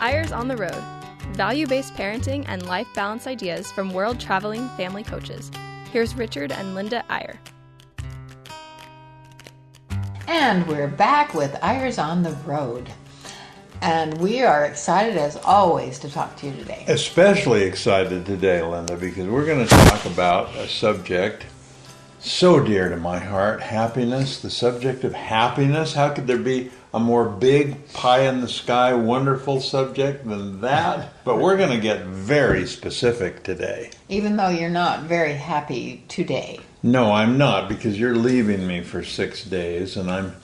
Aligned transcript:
Eyres 0.00 0.32
on 0.32 0.48
the 0.48 0.56
Road 0.56 0.82
value 1.32 1.66
based 1.66 1.94
parenting 1.94 2.44
and 2.48 2.66
life 2.66 2.86
balance 2.94 3.26
ideas 3.26 3.70
from 3.72 3.92
world 3.92 4.18
traveling 4.18 4.68
family 4.70 5.02
coaches. 5.02 5.50
Here's 5.92 6.14
Richard 6.14 6.50
and 6.52 6.74
Linda 6.74 7.04
Eyre. 7.10 7.38
And 10.26 10.66
we're 10.66 10.88
back 10.88 11.34
with 11.34 11.56
Eyres 11.62 11.98
on 11.98 12.22
the 12.22 12.32
Road. 12.46 12.90
And 13.82 14.18
we 14.18 14.42
are 14.42 14.64
excited 14.64 15.16
as 15.16 15.36
always 15.36 15.98
to 16.00 16.10
talk 16.10 16.36
to 16.38 16.46
you 16.46 16.56
today. 16.56 16.84
Especially 16.88 17.62
excited 17.62 18.24
today, 18.24 18.62
Linda, 18.62 18.96
because 18.96 19.28
we're 19.28 19.44
going 19.44 19.66
to 19.66 19.70
talk 19.70 20.04
about 20.06 20.54
a 20.56 20.66
subject 20.68 21.44
so 22.18 22.64
dear 22.64 22.88
to 22.88 22.96
my 22.96 23.18
heart 23.18 23.60
happiness, 23.60 24.40
the 24.40 24.50
subject 24.50 25.04
of 25.04 25.12
happiness. 25.12 25.94
How 25.94 26.08
could 26.08 26.26
there 26.26 26.38
be 26.38 26.70
a 26.96 26.98
more 26.98 27.28
big, 27.28 27.92
pie 27.92 28.20
in 28.26 28.40
the 28.40 28.48
sky, 28.48 28.94
wonderful 28.94 29.60
subject 29.60 30.26
than 30.26 30.62
that? 30.62 31.12
But 31.24 31.38
we're 31.38 31.58
going 31.58 31.70
to 31.76 31.78
get 31.80 32.06
very 32.06 32.66
specific 32.66 33.42
today. 33.42 33.90
Even 34.08 34.36
though 34.36 34.48
you're 34.48 34.70
not 34.70 35.02
very 35.02 35.34
happy 35.34 36.02
today. 36.08 36.58
No, 36.82 37.12
I'm 37.12 37.36
not, 37.36 37.68
because 37.68 38.00
you're 38.00 38.16
leaving 38.16 38.66
me 38.66 38.80
for 38.80 39.04
six 39.04 39.44
days, 39.44 39.98
and 39.98 40.10
I'm 40.10 40.36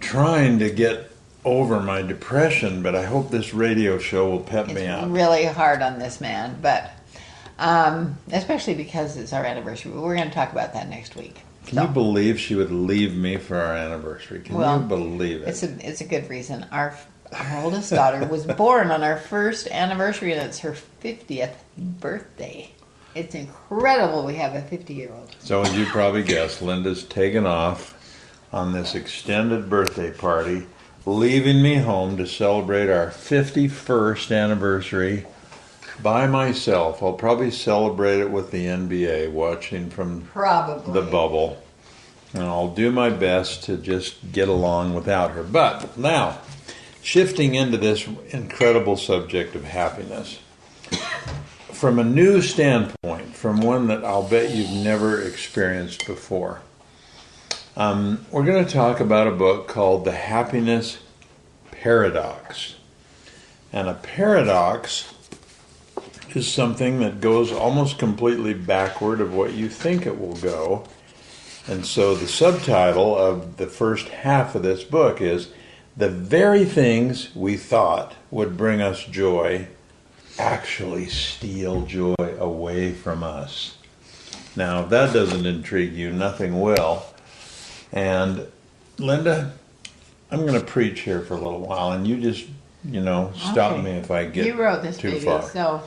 trying 0.00 0.58
to 0.58 0.70
get 0.70 1.08
over 1.44 1.78
my 1.80 2.02
depression, 2.02 2.82
but 2.82 2.96
I 2.96 3.04
hope 3.04 3.30
this 3.30 3.54
radio 3.54 3.98
show 3.98 4.28
will 4.28 4.40
pep 4.40 4.66
It's 4.66 4.74
me 4.74 4.88
up. 4.88 5.08
really 5.08 5.44
hard 5.44 5.82
on 5.82 6.00
this 6.00 6.20
man, 6.20 6.58
but 6.60 6.90
um, 7.60 8.18
especially 8.32 8.74
because 8.74 9.16
it's 9.16 9.32
our 9.32 9.44
anniversary. 9.44 9.92
We're 9.92 10.16
going 10.16 10.28
to 10.28 10.34
talk 10.34 10.50
about 10.50 10.72
that 10.74 10.88
next 10.88 11.14
week. 11.14 11.42
Can 11.66 11.82
you 11.82 11.88
believe 11.88 12.38
she 12.40 12.54
would 12.54 12.70
leave 12.70 13.14
me 13.14 13.36
for 13.36 13.56
our 13.56 13.74
anniversary? 13.76 14.40
Can 14.40 14.56
Well, 14.56 14.80
you 14.80 14.86
believe 14.86 15.42
it? 15.42 15.48
It's 15.48 15.62
a 15.62 15.88
it's 15.88 16.00
a 16.00 16.04
good 16.04 16.28
reason. 16.28 16.66
Our 16.72 16.96
our 17.32 17.62
oldest 17.64 17.90
daughter 17.90 18.26
was 18.26 18.44
born 18.44 18.90
on 18.90 19.02
our 19.02 19.16
first 19.16 19.68
anniversary, 19.68 20.32
and 20.32 20.42
it's 20.42 20.58
her 20.60 20.74
fiftieth 20.74 21.62
birthday. 21.78 22.70
It's 23.14 23.34
incredible 23.34 24.24
we 24.24 24.34
have 24.36 24.54
a 24.54 24.62
fifty 24.62 24.94
year 24.94 25.12
old. 25.12 25.34
So, 25.38 25.62
as 25.62 25.76
you 25.76 25.86
probably 25.86 26.22
guessed, 26.22 26.62
Linda's 26.62 27.04
taken 27.04 27.46
off 27.46 27.98
on 28.52 28.72
this 28.72 28.94
extended 28.94 29.70
birthday 29.70 30.10
party, 30.10 30.66
leaving 31.06 31.62
me 31.62 31.76
home 31.76 32.16
to 32.18 32.26
celebrate 32.26 32.90
our 32.90 33.08
51st 33.08 34.36
anniversary 34.36 35.26
by 36.02 36.26
myself. 36.26 37.02
I'll 37.02 37.14
probably 37.14 37.50
celebrate 37.50 38.20
it 38.20 38.30
with 38.30 38.50
the 38.50 38.66
NBA, 38.66 39.30
watching 39.32 39.88
from 39.90 40.22
Probably 40.32 40.92
the 40.92 41.02
bubble. 41.02 41.61
And 42.34 42.42
I'll 42.42 42.74
do 42.74 42.90
my 42.90 43.10
best 43.10 43.64
to 43.64 43.76
just 43.76 44.32
get 44.32 44.48
along 44.48 44.94
without 44.94 45.32
her. 45.32 45.42
But 45.42 45.98
now, 45.98 46.38
shifting 47.02 47.54
into 47.54 47.76
this 47.76 48.06
incredible 48.30 48.96
subject 48.96 49.54
of 49.54 49.64
happiness, 49.64 50.38
from 51.72 51.98
a 51.98 52.04
new 52.04 52.40
standpoint, 52.40 53.34
from 53.34 53.60
one 53.60 53.88
that 53.88 54.04
I'll 54.04 54.26
bet 54.26 54.54
you've 54.54 54.70
never 54.70 55.20
experienced 55.20 56.06
before, 56.06 56.62
um, 57.76 58.24
we're 58.30 58.44
going 58.44 58.64
to 58.64 58.70
talk 58.70 59.00
about 59.00 59.26
a 59.26 59.32
book 59.32 59.66
called 59.66 60.04
The 60.04 60.12
Happiness 60.12 60.98
Paradox. 61.70 62.76
And 63.72 63.88
a 63.88 63.94
paradox 63.94 65.12
is 66.36 66.50
something 66.50 67.00
that 67.00 67.20
goes 67.20 67.50
almost 67.50 67.98
completely 67.98 68.54
backward 68.54 69.20
of 69.20 69.34
what 69.34 69.54
you 69.54 69.68
think 69.68 70.06
it 70.06 70.20
will 70.20 70.36
go. 70.36 70.84
And 71.68 71.86
so 71.86 72.14
the 72.14 72.26
subtitle 72.26 73.16
of 73.16 73.56
the 73.56 73.66
first 73.66 74.08
half 74.08 74.54
of 74.54 74.62
this 74.62 74.82
book 74.82 75.20
is 75.20 75.50
The 75.96 76.08
Very 76.08 76.64
Things 76.64 77.34
We 77.36 77.56
Thought 77.56 78.14
Would 78.30 78.56
Bring 78.56 78.80
Us 78.80 79.04
Joy 79.04 79.68
Actually 80.38 81.06
Steal 81.06 81.82
Joy 81.82 82.14
Away 82.38 82.92
from 82.92 83.22
Us. 83.22 83.76
Now, 84.56 84.82
if 84.82 84.90
that 84.90 85.12
doesn't 85.12 85.46
intrigue 85.46 85.92
you, 85.92 86.12
nothing 86.12 86.60
will. 86.60 87.04
And 87.92 88.46
Linda, 88.98 89.52
I'm 90.30 90.40
going 90.46 90.58
to 90.58 90.66
preach 90.66 91.00
here 91.00 91.20
for 91.20 91.34
a 91.34 91.38
little 91.38 91.60
while, 91.60 91.92
and 91.92 92.06
you 92.08 92.20
just, 92.20 92.46
you 92.84 93.00
know, 93.00 93.32
stop 93.36 93.72
Okay. 93.74 93.82
me 93.82 93.90
if 93.92 94.10
I 94.10 94.24
get 94.24 94.46
you 94.46 94.54
wrote 94.54 94.82
this 94.82 94.96
too 94.98 95.12
baby, 95.12 95.24
far. 95.26 95.42
so 95.42 95.82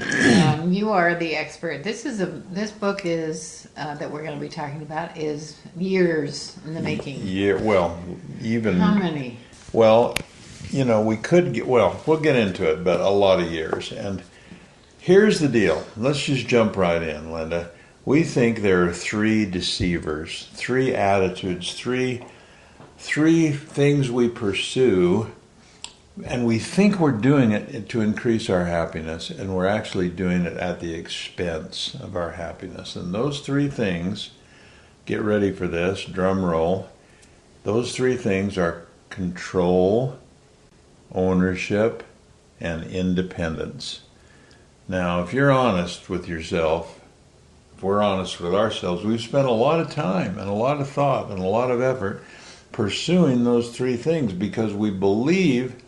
um, 0.00 0.72
you 0.72 0.90
are 0.90 1.14
the 1.14 1.36
expert. 1.36 1.84
This 1.84 2.04
is 2.04 2.20
a 2.20 2.26
this 2.26 2.70
book 2.70 3.04
is 3.04 3.68
uh, 3.76 3.94
that 3.96 4.10
we're 4.10 4.22
going 4.22 4.34
to 4.34 4.40
be 4.40 4.48
talking 4.48 4.82
about 4.82 5.16
is 5.16 5.58
years 5.76 6.56
in 6.64 6.74
the 6.74 6.80
making. 6.80 7.20
Yeah, 7.22 7.54
well, 7.54 7.98
even 8.40 8.78
How 8.78 8.94
many? 8.94 9.38
Well, 9.72 10.16
you 10.70 10.84
know, 10.84 11.02
we 11.02 11.16
could 11.16 11.52
get, 11.52 11.66
well, 11.66 12.00
we'll 12.06 12.20
get 12.20 12.36
into 12.36 12.70
it, 12.70 12.82
but 12.82 13.00
a 13.00 13.08
lot 13.08 13.40
of 13.40 13.50
years. 13.50 13.92
And 13.92 14.22
here's 14.98 15.38
the 15.38 15.48
deal. 15.48 15.84
Let's 15.96 16.22
just 16.24 16.48
jump 16.48 16.76
right 16.76 17.02
in, 17.02 17.32
Linda. 17.32 17.70
We 18.04 18.22
think 18.24 18.60
there 18.60 18.84
are 18.84 18.92
three 18.92 19.46
deceivers, 19.46 20.48
three 20.54 20.94
attitudes, 20.94 21.74
three 21.74 22.24
three 22.96 23.52
things 23.52 24.10
we 24.10 24.28
pursue 24.28 25.30
and 26.22 26.46
we 26.46 26.58
think 26.58 27.00
we're 27.00 27.10
doing 27.10 27.50
it 27.50 27.88
to 27.88 28.00
increase 28.00 28.48
our 28.48 28.66
happiness 28.66 29.30
and 29.30 29.54
we're 29.54 29.66
actually 29.66 30.08
doing 30.08 30.46
it 30.46 30.56
at 30.56 30.78
the 30.78 30.94
expense 30.94 31.94
of 31.94 32.14
our 32.14 32.32
happiness. 32.32 32.94
And 32.94 33.12
those 33.12 33.40
three 33.40 33.68
things, 33.68 34.30
get 35.06 35.20
ready 35.20 35.50
for 35.50 35.66
this, 35.66 36.04
drum 36.04 36.44
roll. 36.44 36.88
Those 37.64 37.96
three 37.96 38.16
things 38.16 38.56
are 38.56 38.86
control, 39.10 40.18
ownership, 41.12 42.04
and 42.60 42.84
independence. 42.84 44.02
Now, 44.86 45.22
if 45.22 45.32
you're 45.32 45.50
honest 45.50 46.08
with 46.08 46.28
yourself, 46.28 47.00
if 47.76 47.82
we're 47.82 48.02
honest 48.02 48.40
with 48.40 48.54
ourselves, 48.54 49.04
we've 49.04 49.20
spent 49.20 49.48
a 49.48 49.52
lot 49.52 49.80
of 49.80 49.90
time 49.90 50.38
and 50.38 50.48
a 50.48 50.52
lot 50.52 50.80
of 50.80 50.88
thought 50.88 51.30
and 51.30 51.40
a 51.40 51.46
lot 51.46 51.72
of 51.72 51.80
effort 51.80 52.22
pursuing 52.70 53.42
those 53.42 53.74
three 53.76 53.96
things 53.96 54.32
because 54.32 54.72
we 54.72 54.90
believe 54.90 55.83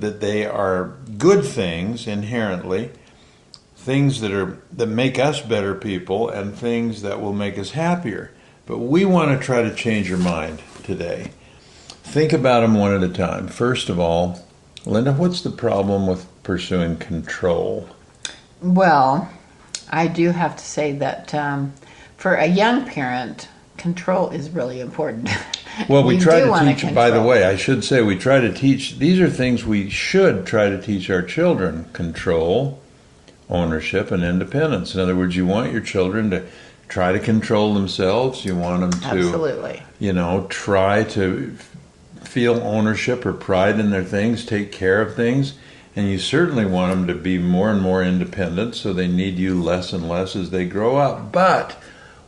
that 0.00 0.20
they 0.20 0.46
are 0.46 0.96
good 1.18 1.44
things 1.44 2.06
inherently, 2.06 2.90
things 3.76 4.20
that 4.20 4.32
are 4.32 4.58
that 4.72 4.86
make 4.86 5.18
us 5.18 5.40
better 5.40 5.74
people 5.74 6.28
and 6.28 6.54
things 6.54 7.02
that 7.02 7.20
will 7.20 7.32
make 7.32 7.58
us 7.58 7.70
happier. 7.70 8.32
But 8.66 8.78
we 8.78 9.04
want 9.04 9.38
to 9.38 9.44
try 9.44 9.62
to 9.62 9.74
change 9.74 10.08
your 10.08 10.18
mind 10.18 10.62
today. 10.82 11.32
Think 11.88 12.32
about 12.32 12.60
them 12.60 12.74
one 12.74 12.94
at 12.94 13.02
a 13.02 13.12
time. 13.12 13.48
First 13.48 13.88
of 13.88 13.98
all, 13.98 14.44
Linda, 14.84 15.12
what's 15.12 15.42
the 15.42 15.50
problem 15.50 16.06
with 16.06 16.26
pursuing 16.42 16.96
control? 16.96 17.88
Well, 18.62 19.30
I 19.90 20.06
do 20.06 20.30
have 20.30 20.56
to 20.56 20.64
say 20.64 20.92
that 20.92 21.34
um, 21.34 21.72
for 22.16 22.34
a 22.34 22.46
young 22.46 22.86
parent, 22.86 23.48
control 23.76 24.30
is 24.30 24.50
really 24.50 24.80
important. 24.80 25.30
Well, 25.88 26.04
we, 26.04 26.18
try 26.18 26.40
to 26.40 26.74
teach, 26.74 26.94
by 26.94 27.10
the 27.10 27.22
way, 27.22 27.44
I 27.44 27.56
should 27.56 27.84
say, 27.84 28.02
we 28.02 28.16
try 28.16 28.40
to 28.40 28.52
teach, 28.52 28.98
these 28.98 29.20
are 29.20 29.30
things 29.30 29.64
we 29.64 29.88
should 29.90 30.46
try 30.46 30.68
to 30.68 30.80
teach 30.80 31.10
our 31.10 31.22
children 31.22 31.86
control, 31.92 32.80
ownership, 33.48 34.10
and 34.10 34.22
independence. 34.22 34.94
In 34.94 35.00
other 35.00 35.16
words, 35.16 35.36
you 35.36 35.46
want 35.46 35.72
your 35.72 35.80
children 35.80 36.30
to 36.30 36.44
try 36.88 37.12
to 37.12 37.18
control 37.18 37.72
themselves, 37.74 38.44
you 38.44 38.56
want 38.56 38.80
them 38.80 39.00
to, 39.00 39.18
Absolutely. 39.18 39.82
you 39.98 40.12
know, 40.12 40.46
try 40.50 41.04
to 41.04 41.56
feel 42.24 42.60
ownership 42.60 43.24
or 43.24 43.32
pride 43.32 43.78
in 43.80 43.90
their 43.90 44.04
things, 44.04 44.44
take 44.44 44.72
care 44.72 45.00
of 45.00 45.14
things. 45.14 45.54
And 45.96 46.08
you 46.08 46.18
certainly 46.18 46.66
want 46.66 46.92
them 46.92 47.06
to 47.08 47.14
be 47.14 47.38
more 47.38 47.70
and 47.70 47.80
more 47.80 48.02
independent, 48.02 48.76
so 48.76 48.92
they 48.92 49.08
need 49.08 49.38
you 49.38 49.60
less 49.60 49.92
and 49.92 50.08
less 50.08 50.36
as 50.36 50.50
they 50.50 50.64
grow 50.64 50.96
up. 50.96 51.32
But 51.32 51.76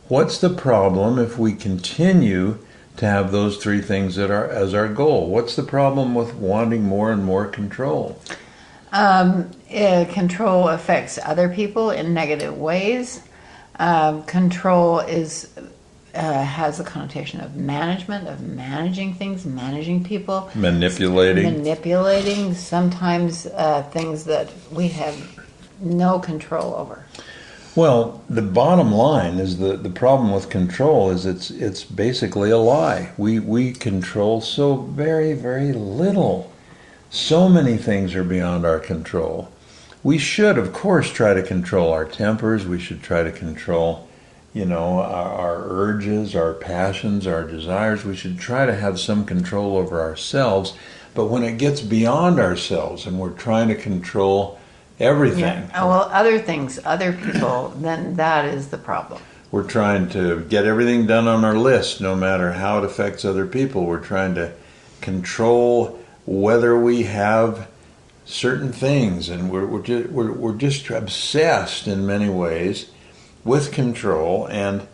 what's 0.09 0.39
the 0.39 0.51
problem 0.51 1.19
if 1.19 1.39
we 1.39 1.53
continue 1.53 2.59
to 2.97 3.07
have 3.07 3.33
those 3.33 3.57
three 3.57 3.81
things 3.81 4.17
that 4.17 4.31
are 4.31 4.49
as 4.49 4.75
our 4.75 4.89
goal? 4.89 5.29
What's 5.29 5.57
the 5.57 5.63
problem 5.63 6.15
with 6.15 6.35
wanting 6.35 6.83
more 6.83 7.11
and 7.11 7.25
more 7.25 7.47
control? 7.47 8.21
Um, 8.93 9.51
uh, 9.75 10.05
control 10.11 10.69
affects 10.69 11.19
other 11.25 11.49
people 11.49 11.91
in 11.91 12.13
negative 12.13 12.57
ways. 12.57 13.23
Um, 13.79 14.23
control 14.25 15.01
is 15.01 15.49
uh, 16.15 16.45
has 16.45 16.79
a 16.79 16.85
connotation 16.85 17.41
of 17.41 17.57
management, 17.57 18.29
of 18.29 18.43
managing 18.43 19.15
things, 19.15 19.47
managing 19.47 20.05
people, 20.05 20.51
Manipulating. 20.55 21.45
manipulating. 21.45 22.53
Sometimes 22.53 23.47
uh, 23.47 23.83
things 23.85 24.25
that 24.25 24.53
we 24.71 24.89
have 24.89 25.41
no 25.81 26.19
control 26.19 26.75
over. 26.75 27.07
Well, 27.75 28.23
the 28.29 28.43
bottom 28.43 28.93
line 28.93 29.39
is 29.39 29.57
the, 29.57 29.79
the 29.79 29.89
problem 29.89 30.31
with 30.31 30.51
control 30.51 31.09
is 31.11 31.25
it's 31.25 31.51
it's 31.51 31.85
basically 31.85 32.51
a 32.51 32.59
lie. 32.59 33.13
We 33.17 33.39
we 33.39 33.73
control 33.73 34.43
so 34.43 34.77
very 34.77 35.33
very 35.33 35.73
little. 35.73 36.53
So 37.09 37.49
many 37.49 37.79
things 37.79 38.15
are 38.15 38.25
beyond 38.25 38.67
our 38.67 38.79
control. 38.79 39.51
We 40.03 40.19
should, 40.19 40.59
of 40.59 40.75
course, 40.75 41.11
try 41.11 41.33
to 41.33 41.43
control 41.43 41.93
our 41.93 42.05
tempers. 42.05 42.67
We 42.67 42.79
should 42.79 43.03
try 43.03 43.23
to 43.23 43.33
control, 43.33 44.09
you 44.53 44.65
know, 44.67 44.99
our, 45.01 45.33
our 45.33 45.65
urges, 45.69 46.35
our 46.35 46.55
passions, 46.55 47.27
our 47.27 47.45
desires. 47.45 48.05
We 48.05 48.17
should 48.17 48.39
try 48.39 48.67
to 48.67 48.75
have 48.75 48.99
some 48.99 49.25
control 49.25 49.77
over 49.77 50.01
ourselves. 50.01 50.75
But 51.15 51.27
when 51.27 51.45
it 51.45 51.59
gets 51.59 51.81
beyond 51.81 52.39
ourselves 52.41 53.07
and 53.07 53.19
we're 53.19 53.31
trying 53.31 53.69
to 53.69 53.75
control 53.75 54.59
everything, 55.01 55.41
Yeah. 55.41 55.71
Oh, 55.83 55.89
well, 55.89 56.09
other 56.13 56.39
things, 56.39 56.79
other 56.85 57.13
people, 57.13 57.71
then 57.81 58.15
that 58.17 58.45
is 58.47 58.69
the 58.69 58.79
problem. 58.79 59.21
we're 59.51 59.63
trying 59.69 60.09
to 60.11 60.41
get 60.49 60.65
everything 60.65 61.07
done 61.07 61.29
on 61.29 61.45
our 61.45 61.57
list, 61.57 62.01
no 62.01 62.15
matter 62.15 62.53
how 62.53 62.79
it 62.79 62.85
affects 62.85 63.25
other 63.25 63.47
people. 63.47 63.85
We're 63.87 64.01
trying 64.01 64.35
to 64.37 64.53
control 65.01 65.99
whether 66.27 66.79
we 66.79 67.03
have 67.03 67.69
certain 68.25 68.73
things, 68.73 69.29
and 69.29 69.51
we're 69.51 69.67
we're 69.67 69.83
just, 69.83 70.09
we're, 70.11 70.33
we're 70.33 70.55
just 70.57 70.89
obsessed 70.91 71.87
in 71.89 72.07
many 72.07 72.29
ways 72.31 72.91
with 73.45 73.73
control. 73.73 74.47
And 74.47 74.87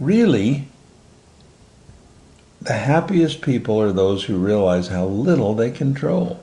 really, 0.00 0.66
the 2.62 2.72
happiest 2.72 3.42
people 3.42 3.80
are 3.80 3.92
those 3.92 4.24
who 4.24 4.38
realize 4.38 4.88
how 4.88 5.04
little 5.04 5.54
they 5.54 5.70
control, 5.70 6.40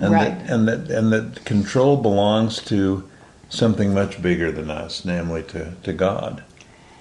and 0.00 0.12
Right. 0.12 0.38
that, 0.38 0.50
and 0.50 0.68
that 0.68 0.90
and 0.90 1.12
that 1.12 1.44
control 1.44 1.96
belongs 1.96 2.60
to 2.62 3.08
something 3.48 3.92
much 3.92 4.22
bigger 4.22 4.50
than 4.50 4.70
us, 4.70 5.04
namely 5.04 5.42
to, 5.42 5.72
to 5.82 5.92
God. 5.92 6.42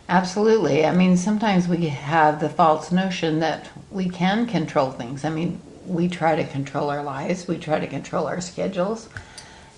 Absolutely. 0.09 0.85
I 0.85 0.91
mean, 0.91 1.15
sometimes 1.15 1.69
we 1.69 1.87
have 1.87 2.41
the 2.41 2.49
false 2.49 2.91
notion 2.91 3.39
that 3.39 3.69
we 3.89 4.09
can 4.09 4.45
control 4.45 4.91
things. 4.91 5.23
I 5.23 5.29
mean, 5.29 5.61
we 5.87 6.09
try 6.09 6.35
to 6.35 6.43
control 6.43 6.89
our 6.89 7.01
lives, 7.03 7.47
we 7.47 7.57
try 7.57 7.79
to 7.79 7.87
control 7.87 8.27
our 8.27 8.41
schedules, 8.41 9.07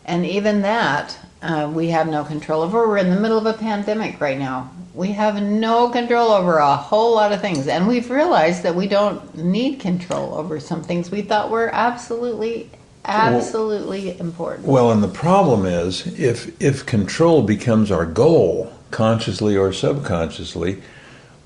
and 0.05 0.25
even 0.25 0.63
that 0.63 1.17
uh, 1.43 1.71
we 1.73 1.89
have 1.89 2.07
no 2.07 2.23
control 2.23 2.63
over. 2.63 2.87
We're 2.87 2.97
in 2.97 3.11
the 3.11 3.19
middle 3.19 3.37
of 3.37 3.45
a 3.45 3.53
pandemic 3.53 4.19
right 4.19 4.39
now. 4.39 4.71
We 4.95 5.11
have 5.13 5.41
no 5.41 5.89
control 5.89 6.31
over 6.31 6.57
a 6.57 6.75
whole 6.75 7.15
lot 7.15 7.31
of 7.31 7.41
things, 7.41 7.67
and 7.67 7.87
we've 7.87 8.09
realized 8.09 8.63
that 8.63 8.75
we 8.75 8.87
don't 8.87 9.35
need 9.35 9.79
control 9.79 10.33
over 10.33 10.59
some 10.59 10.83
things 10.83 11.11
we 11.11 11.21
thought 11.21 11.49
were 11.51 11.69
absolutely, 11.73 12.69
absolutely 13.05 14.17
important. 14.19 14.67
Well, 14.67 14.91
and 14.91 15.03
the 15.03 15.07
problem 15.07 15.65
is 15.65 16.07
if 16.19 16.61
if 16.61 16.85
control 16.85 17.43
becomes 17.43 17.91
our 17.91 18.05
goal, 18.05 18.73
consciously 18.91 19.57
or 19.57 19.73
subconsciously, 19.73 20.81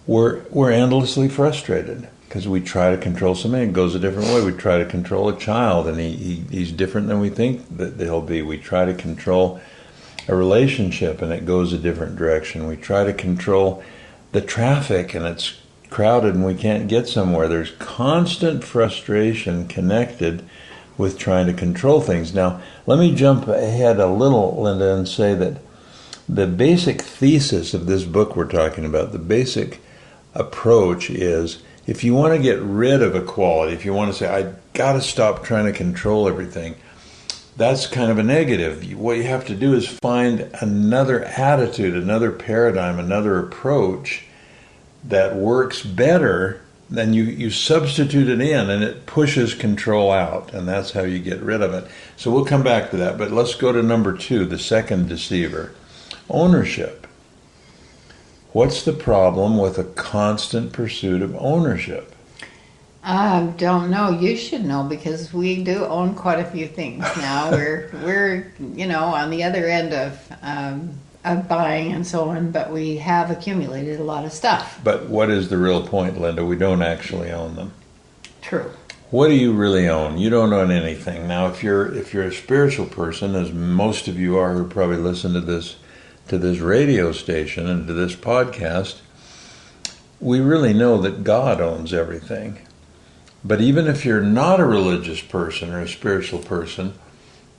we're 0.05 0.41
we're 0.49 0.71
endlessly 0.71 1.29
frustrated 1.29 2.07
because 2.27 2.47
we 2.47 2.59
try 2.59 2.91
to 2.91 2.97
control 2.97 3.35
somebody. 3.35 3.63
And 3.63 3.71
it 3.71 3.75
goes 3.75 3.95
a 3.95 3.99
different 3.99 4.27
way. 4.27 4.43
We 4.43 4.51
try 4.51 4.77
to 4.77 4.85
control 4.85 5.29
a 5.29 5.39
child, 5.39 5.87
and 5.87 5.99
he, 5.99 6.11
he 6.11 6.43
he's 6.51 6.71
different 6.71 7.07
than 7.07 7.19
we 7.19 7.29
think 7.29 7.77
that 7.77 7.99
he'll 7.99 8.21
be. 8.21 8.41
We 8.41 8.57
try 8.57 8.85
to 8.85 8.93
control 8.93 9.59
a 10.27 10.35
relationship, 10.35 11.21
and 11.21 11.31
it 11.31 11.45
goes 11.45 11.73
a 11.73 11.77
different 11.77 12.17
direction. 12.17 12.67
We 12.67 12.75
try 12.75 13.05
to 13.05 13.13
control 13.13 13.83
the 14.33 14.41
traffic, 14.41 15.13
and 15.13 15.25
it's 15.25 15.61
crowded, 15.89 16.35
and 16.35 16.45
we 16.45 16.55
can't 16.55 16.87
get 16.87 17.07
somewhere. 17.07 17.47
There's 17.47 17.71
constant 17.71 18.63
frustration 18.63 19.67
connected 19.67 20.43
with 20.97 21.17
trying 21.17 21.47
to 21.47 21.53
control 21.53 22.01
things. 22.01 22.33
Now, 22.33 22.61
let 22.85 22.99
me 22.99 23.13
jump 23.13 23.47
ahead 23.47 23.99
a 23.99 24.07
little, 24.07 24.61
Linda, 24.61 24.95
and 24.95 25.07
say 25.07 25.33
that 25.35 25.61
the 26.27 26.47
basic 26.47 27.01
thesis 27.01 27.73
of 27.73 27.85
this 27.85 28.03
book 28.03 28.35
we're 28.35 28.45
talking 28.45 28.85
about, 28.85 29.11
the 29.11 29.19
basic 29.19 29.81
approach 30.33 31.09
is 31.09 31.61
if 31.85 32.03
you 32.03 32.13
want 32.13 32.33
to 32.33 32.41
get 32.41 32.59
rid 32.59 33.01
of 33.01 33.15
equality, 33.15 33.73
if 33.73 33.85
you 33.85 33.93
want 33.93 34.11
to 34.11 34.17
say, 34.17 34.27
I 34.27 34.53
got 34.73 34.93
to 34.93 35.01
stop 35.01 35.43
trying 35.43 35.65
to 35.65 35.71
control 35.71 36.27
everything, 36.27 36.75
that's 37.55 37.87
kind 37.87 38.11
of 38.11 38.17
a 38.17 38.23
negative. 38.23 38.93
What 38.99 39.17
you 39.17 39.23
have 39.23 39.47
to 39.47 39.55
do 39.55 39.73
is 39.73 39.87
find 39.87 40.41
another 40.61 41.23
attitude, 41.23 41.95
another 41.95 42.31
paradigm, 42.31 42.99
another 42.99 43.39
approach 43.39 44.25
that 45.05 45.35
works 45.35 45.81
better 45.81 46.61
then 46.89 47.13
you, 47.13 47.23
you 47.23 47.49
substitute 47.49 48.29
it 48.29 48.39
in 48.39 48.69
and 48.69 48.83
it 48.83 49.05
pushes 49.05 49.53
control 49.53 50.11
out 50.11 50.53
and 50.53 50.67
that's 50.67 50.91
how 50.91 51.01
you 51.01 51.19
get 51.19 51.41
rid 51.41 51.61
of 51.61 51.73
it 51.73 51.85
so 52.15 52.31
we'll 52.31 52.45
come 52.45 52.63
back 52.63 52.89
to 52.89 52.97
that 52.97 53.17
but 53.17 53.31
let's 53.31 53.55
go 53.55 53.71
to 53.71 53.83
number 53.83 54.15
two 54.15 54.45
the 54.45 54.59
second 54.59 55.09
deceiver 55.09 55.73
ownership 56.29 57.07
what's 58.53 58.83
the 58.83 58.93
problem 58.93 59.57
with 59.57 59.77
a 59.77 59.83
constant 59.83 60.71
pursuit 60.71 61.21
of 61.21 61.35
ownership 61.37 62.13
I 63.09 63.53
don't 63.55 63.89
know. 63.89 64.09
You 64.09 64.35
should 64.35 64.65
know 64.65 64.83
because 64.83 65.31
we 65.31 65.63
do 65.63 65.85
own 65.85 66.13
quite 66.13 66.39
a 66.39 66.43
few 66.43 66.67
things 66.67 67.03
now. 67.15 67.51
we're 67.51 67.89
we're 68.03 68.53
you 68.75 68.85
know 68.85 69.05
on 69.05 69.29
the 69.29 69.43
other 69.43 69.65
end 69.65 69.93
of 69.93 70.33
um, 70.41 70.99
of 71.25 71.47
buying 71.47 71.91
and 71.91 72.05
so 72.05 72.29
on, 72.29 72.51
but 72.51 72.71
we 72.71 72.97
have 72.97 73.29
accumulated 73.31 73.99
a 73.99 74.03
lot 74.03 74.23
of 74.25 74.31
stuff. 74.31 74.79
but 74.83 75.07
what 75.09 75.29
is 75.29 75.49
the 75.49 75.57
real 75.57 75.85
point 75.85 76.19
linda? 76.19 76.45
We 76.45 76.55
don't 76.55 76.81
actually 76.81 77.31
own 77.31 77.55
them. 77.55 77.73
True. 78.41 78.71
what 79.11 79.27
do 79.27 79.33
you 79.33 79.51
really 79.53 79.89
own? 79.89 80.17
You 80.17 80.29
don't 80.29 80.53
own 80.53 80.71
anything. 80.71 81.27
Now 81.27 81.47
if 81.47 81.63
you're 81.63 81.93
if 81.93 82.13
you're 82.13 82.23
a 82.23 82.33
spiritual 82.33 82.85
person 82.85 83.35
as 83.35 83.51
most 83.51 84.07
of 84.07 84.17
you 84.17 84.37
are 84.37 84.53
who 84.53 84.67
probably 84.67 84.97
listen 84.97 85.33
to 85.33 85.41
this 85.41 85.75
to 86.29 86.37
this 86.37 86.59
radio 86.59 87.11
station 87.11 87.67
and 87.67 87.87
to 87.87 87.93
this 87.93 88.15
podcast 88.15 88.99
we 90.19 90.39
really 90.39 90.73
know 90.73 90.97
that 91.01 91.23
god 91.23 91.61
owns 91.61 91.93
everything. 91.93 92.59
But 93.43 93.61
even 93.61 93.87
if 93.87 94.03
you're 94.03 94.21
not 94.21 94.59
a 94.59 94.65
religious 94.65 95.21
person 95.21 95.71
or 95.71 95.81
a 95.81 95.87
spiritual 95.87 96.39
person 96.39 96.93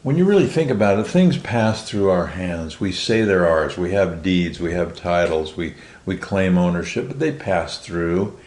when 0.02 0.16
you 0.16 0.24
really 0.24 0.46
think 0.46 0.70
about 0.70 0.98
it 0.98 1.06
things 1.06 1.38
pass 1.38 1.88
through 1.88 2.08
our 2.10 2.28
hands. 2.28 2.80
We 2.80 2.92
say 2.92 3.22
they're 3.22 3.48
ours. 3.48 3.76
We 3.76 3.92
have 3.92 4.22
deeds. 4.22 4.60
We 4.60 4.72
have 4.72 4.96
titles. 4.96 5.56
We 5.56 5.74
we 6.06 6.16
claim 6.16 6.56
ownership 6.56 7.08
but 7.08 7.18
they 7.18 7.32
pass 7.32 7.78
through. 7.78 8.38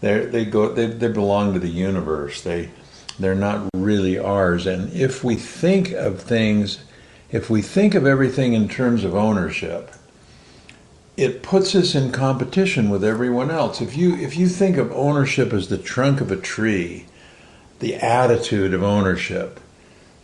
They 0.00 0.26
they 0.26 0.44
go 0.44 0.72
they, 0.72 0.86
they 0.86 1.08
belong 1.08 1.52
to 1.54 1.58
the 1.58 1.68
universe. 1.68 2.42
They 2.42 2.70
they're 3.18 3.34
not 3.34 3.68
really 3.74 4.18
ours. 4.18 4.66
And 4.66 4.92
if 4.92 5.24
we 5.24 5.34
think 5.34 5.92
of 5.92 6.20
things 6.20 6.84
if 7.30 7.50
we 7.50 7.62
think 7.62 7.94
of 7.94 8.06
everything 8.06 8.54
in 8.54 8.68
terms 8.68 9.04
of 9.04 9.14
ownership 9.14 9.92
it 11.16 11.42
puts 11.42 11.74
us 11.74 11.94
in 11.94 12.12
competition 12.12 12.88
with 12.88 13.04
everyone 13.04 13.50
else. 13.50 13.80
If 13.80 13.96
you 13.96 14.16
if 14.16 14.36
you 14.36 14.48
think 14.48 14.76
of 14.76 14.92
ownership 14.92 15.52
as 15.52 15.68
the 15.68 15.76
trunk 15.76 16.20
of 16.20 16.30
a 16.30 16.36
tree 16.36 17.06
the 17.80 17.96
attitude 17.96 18.72
of 18.72 18.82
ownership 18.82 19.58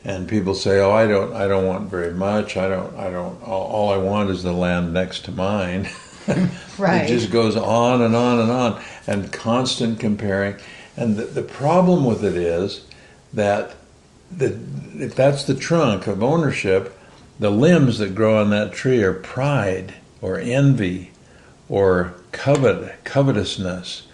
and 0.06 0.26
people 0.26 0.54
say 0.54 0.80
oh 0.80 0.90
i 0.90 1.06
don't 1.06 1.34
i 1.34 1.46
don't 1.46 1.66
want 1.66 1.90
very 1.90 2.14
much 2.14 2.56
i 2.56 2.68
don't 2.68 2.94
i 2.96 3.10
don't 3.10 3.42
all, 3.42 3.66
all 3.66 3.90
i 3.90 3.98
want 3.98 4.30
is 4.30 4.42
the 4.42 4.52
land 4.52 4.94
next 4.94 5.24
to 5.26 5.32
mine 5.32 5.86
Right. 6.78 7.04
it 7.04 7.08
just 7.08 7.30
goes 7.30 7.56
on 7.56 8.02
and 8.02 8.14
on 8.14 8.40
and 8.40 8.50
on, 8.50 8.82
and 9.06 9.32
constant 9.32 9.98
comparing. 9.98 10.56
And 10.96 11.16
the, 11.16 11.24
the 11.24 11.42
problem 11.42 12.04
with 12.04 12.24
it 12.24 12.36
is 12.36 12.84
that 13.32 13.74
the, 14.30 14.58
if 14.96 15.14
that's 15.14 15.44
the 15.44 15.54
trunk 15.54 16.06
of 16.06 16.22
ownership, 16.22 16.98
the 17.38 17.50
limbs 17.50 17.98
that 17.98 18.14
grow 18.14 18.40
on 18.40 18.50
that 18.50 18.72
tree 18.72 19.02
are 19.02 19.12
pride 19.14 19.94
or 20.20 20.38
envy 20.38 21.12
or 21.68 22.14
covet, 22.32 23.04
covetousness 23.04 24.06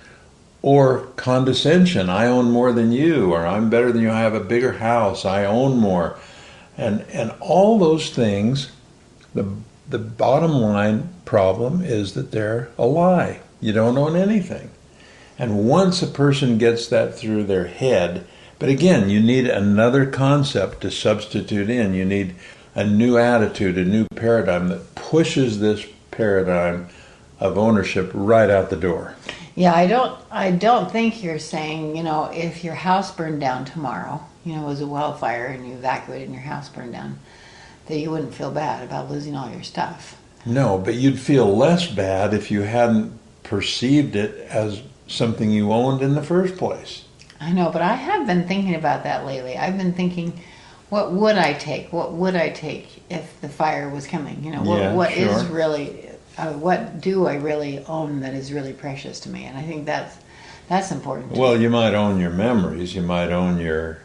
or 0.62 1.00
condescension. 1.16 2.08
I 2.08 2.26
own 2.26 2.50
more 2.50 2.72
than 2.72 2.92
you, 2.92 3.32
or 3.32 3.46
I'm 3.46 3.68
better 3.68 3.92
than 3.92 4.02
you. 4.02 4.10
I 4.10 4.20
have 4.20 4.34
a 4.34 4.40
bigger 4.40 4.72
house. 4.72 5.24
I 5.24 5.44
own 5.44 5.78
more, 5.78 6.16
and 6.78 7.02
and 7.12 7.32
all 7.40 7.78
those 7.78 8.10
things. 8.10 8.72
The 9.34 9.52
the 9.88 9.98
bottom 9.98 10.52
line 10.52 11.10
problem 11.24 11.82
is 11.82 12.14
that 12.14 12.30
they're 12.30 12.70
a 12.78 12.86
lie. 12.86 13.40
You 13.60 13.72
don't 13.72 13.98
own 13.98 14.16
anything. 14.16 14.70
And 15.38 15.68
once 15.68 16.02
a 16.02 16.06
person 16.06 16.58
gets 16.58 16.86
that 16.88 17.14
through 17.14 17.44
their 17.44 17.66
head, 17.66 18.26
but 18.58 18.68
again, 18.68 19.10
you 19.10 19.20
need 19.20 19.46
another 19.46 20.06
concept 20.06 20.82
to 20.82 20.90
substitute 20.90 21.68
in. 21.68 21.94
You 21.94 22.04
need 22.04 22.36
a 22.74 22.86
new 22.86 23.18
attitude, 23.18 23.76
a 23.76 23.84
new 23.84 24.06
paradigm 24.14 24.68
that 24.68 24.94
pushes 24.94 25.58
this 25.58 25.84
paradigm 26.10 26.88
of 27.40 27.58
ownership 27.58 28.10
right 28.14 28.48
out 28.48 28.70
the 28.70 28.76
door. 28.76 29.16
Yeah, 29.54 29.74
I 29.74 29.86
don't. 29.86 30.18
I 30.30 30.50
don't 30.50 30.90
think 30.90 31.22
you're 31.22 31.38
saying 31.38 31.96
you 31.96 32.02
know 32.02 32.30
if 32.32 32.64
your 32.64 32.74
house 32.74 33.14
burned 33.14 33.40
down 33.40 33.64
tomorrow, 33.64 34.20
you 34.44 34.54
know, 34.54 34.62
it 34.62 34.66
was 34.66 34.80
a 34.80 34.86
wildfire 34.86 35.46
and 35.46 35.66
you 35.66 35.74
evacuated 35.74 36.28
and 36.28 36.34
your 36.34 36.44
house 36.44 36.68
burned 36.68 36.92
down, 36.92 37.18
that 37.86 37.98
you 37.98 38.10
wouldn't 38.10 38.34
feel 38.34 38.50
bad 38.50 38.82
about 38.84 39.10
losing 39.10 39.36
all 39.36 39.50
your 39.50 39.62
stuff. 39.62 40.18
No, 40.44 40.78
but 40.78 40.94
you'd 40.94 41.20
feel 41.20 41.56
less 41.56 41.86
bad 41.86 42.34
if 42.34 42.50
you 42.50 42.62
hadn't 42.62 43.18
perceived 43.44 44.16
it 44.16 44.36
as 44.48 44.82
something 45.06 45.50
you 45.50 45.72
owned 45.72 46.02
in 46.02 46.14
the 46.14 46.22
first 46.22 46.56
place. 46.56 47.04
I 47.40 47.52
know, 47.52 47.70
but 47.70 47.82
I 47.82 47.94
have 47.94 48.26
been 48.26 48.46
thinking 48.48 48.74
about 48.74 49.02
that 49.04 49.26
lately. 49.26 49.56
I've 49.56 49.76
been 49.76 49.92
thinking, 49.92 50.40
what 50.88 51.12
would 51.12 51.36
I 51.36 51.52
take? 51.54 51.92
What 51.92 52.12
would 52.12 52.36
I 52.36 52.50
take 52.50 53.02
if 53.10 53.40
the 53.40 53.48
fire 53.48 53.88
was 53.88 54.06
coming? 54.06 54.42
You 54.44 54.52
know, 54.52 54.62
what, 54.62 54.78
Yeah, 54.78 54.94
what 54.94 55.12
is 55.12 55.42
sure. 55.42 55.50
really, 55.52 56.08
uh, 56.38 56.52
what 56.52 57.00
do 57.00 57.26
I 57.26 57.34
really 57.36 57.84
own 57.86 58.20
that 58.20 58.34
is 58.34 58.52
really 58.52 58.72
precious 58.72 59.20
to 59.20 59.28
me? 59.28 59.44
And 59.44 59.56
I 59.56 59.62
think 59.62 59.86
that's 59.86 60.16
that's 60.68 60.90
important. 60.90 61.32
Well, 61.32 61.60
you 61.60 61.68
might 61.70 61.94
own 61.94 62.20
your 62.20 62.30
memories. 62.30 62.94
You 62.94 63.02
might 63.02 63.30
own 63.30 63.58
your. 63.58 63.98
your 63.98 64.00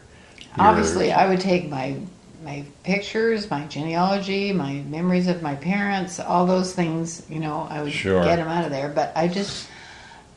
Obviously, 0.58 1.12
I 1.12 1.28
would 1.28 1.40
take 1.40 1.68
my 1.68 1.96
my 2.44 2.64
pictures, 2.84 3.50
my 3.50 3.64
genealogy, 3.66 4.52
my 4.52 4.74
memories 4.88 5.26
of 5.28 5.42
my 5.42 5.54
parents, 5.54 6.20
all 6.20 6.46
those 6.46 6.74
things. 6.74 7.22
You 7.28 7.40
know, 7.40 7.66
I 7.70 7.82
would 7.82 7.92
Sure. 7.92 8.22
get 8.24 8.36
them 8.36 8.48
out 8.48 8.64
of 8.64 8.70
there. 8.70 8.88
But 8.88 9.12
I 9.16 9.28
just, 9.28 9.68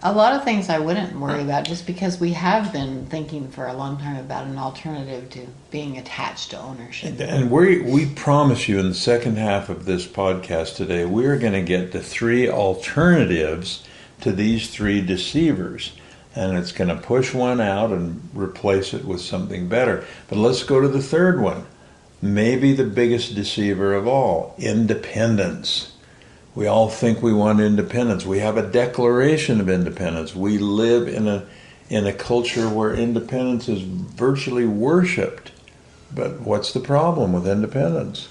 A 0.03 0.11
lot 0.11 0.33
of 0.33 0.43
things 0.43 0.67
I 0.67 0.79
wouldn't 0.79 1.15
worry 1.19 1.43
about 1.43 1.63
just 1.65 1.85
because 1.85 2.19
we 2.19 2.33
have 2.33 2.73
been 2.73 3.05
thinking 3.05 3.49
for 3.49 3.67
a 3.67 3.73
long 3.73 3.99
time 3.99 4.17
about 4.17 4.47
an 4.47 4.57
alternative 4.57 5.29
to 5.31 5.45
being 5.69 5.97
attached 5.97 6.51
to 6.51 6.59
ownership. 6.59 7.19
And 7.19 7.51
we 7.51 7.81
we 7.81 8.07
promise 8.07 8.67
you 8.67 8.79
in 8.79 8.89
the 8.89 8.95
second 8.95 9.37
half 9.37 9.69
of 9.69 9.85
this 9.85 10.07
podcast 10.07 10.75
today, 10.75 11.05
we're 11.05 11.37
going 11.37 11.53
to 11.53 11.61
get 11.61 11.91
to 11.91 11.99
three 11.99 12.49
alternatives 12.49 13.83
to 14.21 14.31
these 14.31 14.71
three 14.71 15.01
deceivers. 15.01 15.91
And 16.33 16.57
it's 16.57 16.71
going 16.71 16.87
to 16.87 16.95
push 16.95 17.33
one 17.33 17.61
out 17.61 17.91
and 17.91 18.27
replace 18.33 18.93
it 18.95 19.05
with 19.05 19.21
something 19.21 19.67
better. 19.67 20.05
But 20.29 20.39
let's 20.39 20.63
go 20.63 20.81
to 20.81 20.87
the 20.87 21.01
third 21.01 21.39
one. 21.39 21.67
Maybe 22.23 22.73
the 22.73 22.85
biggest 22.85 23.35
deceiver 23.35 23.93
of 23.93 24.07
all 24.07 24.55
independence. 24.57 25.90
We 26.53 26.67
all 26.67 26.89
think 26.89 27.21
we 27.21 27.33
want 27.33 27.61
independence. 27.61 28.25
We 28.25 28.39
have 28.39 28.57
a 28.57 28.67
declaration 28.67 29.61
of 29.61 29.69
independence. 29.69 30.35
We 30.35 30.57
live 30.57 31.07
in 31.07 31.27
a 31.27 31.45
in 31.89 32.07
a 32.07 32.13
culture 32.13 32.69
where 32.69 32.93
independence 32.93 33.67
is 33.67 33.81
virtually 33.81 34.65
worshipped. 34.65 35.51
But 36.13 36.39
what's 36.39 36.71
the 36.71 36.79
problem 36.79 37.33
with 37.33 37.47
independence? 37.47 38.29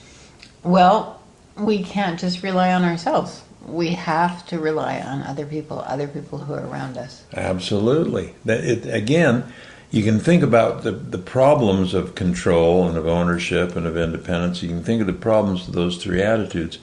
Well, 0.62 1.20
we 1.56 1.82
can't 1.82 2.18
just 2.18 2.42
rely 2.42 2.72
on 2.72 2.84
ourselves. 2.84 3.42
We 3.66 3.90
have 3.90 4.46
to 4.46 4.58
rely 4.58 5.00
on 5.00 5.22
other 5.22 5.44
people, 5.44 5.80
other 5.80 6.08
people 6.08 6.38
who 6.38 6.54
are 6.54 6.66
around 6.66 6.96
us. 6.96 7.24
Absolutely. 7.34 8.34
That 8.46 8.64
it, 8.64 8.86
again, 8.86 9.52
you 9.90 10.02
can 10.02 10.18
think 10.18 10.42
about 10.42 10.82
the, 10.82 10.92
the 10.92 11.18
problems 11.18 11.92
of 11.94 12.14
control 12.14 12.88
and 12.88 12.96
of 12.96 13.06
ownership 13.06 13.76
and 13.76 13.86
of 13.86 13.96
independence. 13.96 14.62
You 14.62 14.68
can 14.70 14.82
think 14.82 15.00
of 15.00 15.06
the 15.06 15.12
problems 15.12 15.68
of 15.68 15.74
those 15.74 16.02
three 16.02 16.22
attitudes. 16.22 16.78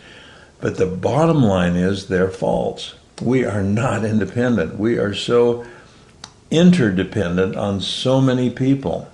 But 0.59 0.77
the 0.77 0.85
bottom 0.85 1.43
line 1.43 1.75
is 1.75 2.07
they're 2.07 2.29
false. 2.29 2.95
We 3.21 3.45
are 3.45 3.63
not 3.63 4.03
independent. 4.03 4.77
We 4.77 4.97
are 4.97 5.13
so 5.13 5.65
interdependent 6.49 7.55
on 7.55 7.81
so 7.81 8.21
many 8.21 8.49
people. 8.49 9.09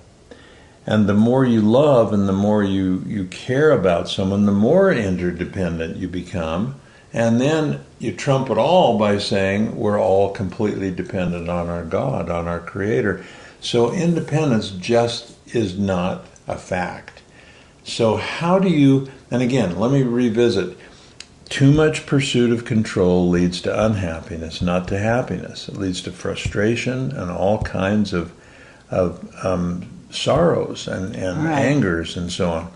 And 0.86 1.08
the 1.08 1.14
more 1.14 1.44
you 1.44 1.62
love 1.62 2.12
and 2.12 2.28
the 2.28 2.32
more 2.32 2.62
you, 2.62 3.02
you 3.06 3.24
care 3.26 3.70
about 3.70 4.08
someone, 4.08 4.44
the 4.44 4.52
more 4.52 4.92
interdependent 4.92 5.96
you 5.96 6.08
become. 6.08 6.80
And 7.12 7.40
then 7.40 7.80
you 7.98 8.12
trump 8.12 8.50
it 8.50 8.58
all 8.58 8.98
by 8.98 9.18
saying 9.18 9.76
we're 9.76 10.00
all 10.00 10.30
completely 10.30 10.90
dependent 10.90 11.48
on 11.48 11.68
our 11.68 11.84
God, 11.84 12.28
on 12.28 12.48
our 12.48 12.60
Creator. 12.60 13.24
So 13.60 13.92
independence 13.92 14.70
just 14.70 15.36
is 15.54 15.78
not 15.78 16.26
a 16.46 16.56
fact. 16.56 17.22
So, 17.84 18.16
how 18.16 18.58
do 18.58 18.68
you, 18.68 19.08
and 19.30 19.42
again, 19.42 19.78
let 19.78 19.90
me 19.90 20.02
revisit 20.02 20.76
too 21.54 21.70
much 21.70 22.04
pursuit 22.04 22.50
of 22.50 22.64
control 22.64 23.28
leads 23.28 23.60
to 23.60 23.84
unhappiness, 23.84 24.60
not 24.60 24.88
to 24.88 24.98
happiness. 24.98 25.68
It 25.68 25.76
leads 25.76 26.00
to 26.00 26.10
frustration 26.10 27.12
and 27.12 27.30
all 27.30 27.62
kinds 27.62 28.12
of, 28.12 28.32
of 28.90 29.32
um, 29.44 29.88
sorrows 30.10 30.88
and, 30.88 31.14
and 31.14 31.44
right. 31.44 31.60
angers 31.60 32.16
and 32.16 32.32
so 32.32 32.50
on. 32.50 32.72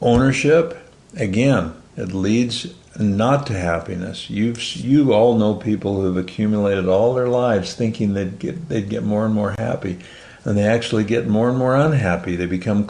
Ownership, 0.00 0.76
again, 1.14 1.72
it 1.96 2.12
leads 2.12 2.74
not 2.98 3.46
to 3.46 3.52
happiness. 3.52 4.28
You've 4.28 4.60
you 4.74 5.12
all 5.12 5.38
know 5.38 5.54
people 5.54 6.00
who've 6.00 6.16
accumulated 6.16 6.88
all 6.88 7.14
their 7.14 7.28
lives 7.28 7.74
thinking 7.74 8.14
they'd 8.14 8.40
get 8.40 8.68
they'd 8.68 8.88
get 8.88 9.04
more 9.04 9.24
and 9.24 9.34
more 9.34 9.54
happy, 9.56 10.00
and 10.42 10.58
they 10.58 10.64
actually 10.64 11.04
get 11.04 11.28
more 11.28 11.48
and 11.48 11.58
more 11.58 11.76
unhappy. 11.76 12.34
They 12.34 12.46
become 12.46 12.88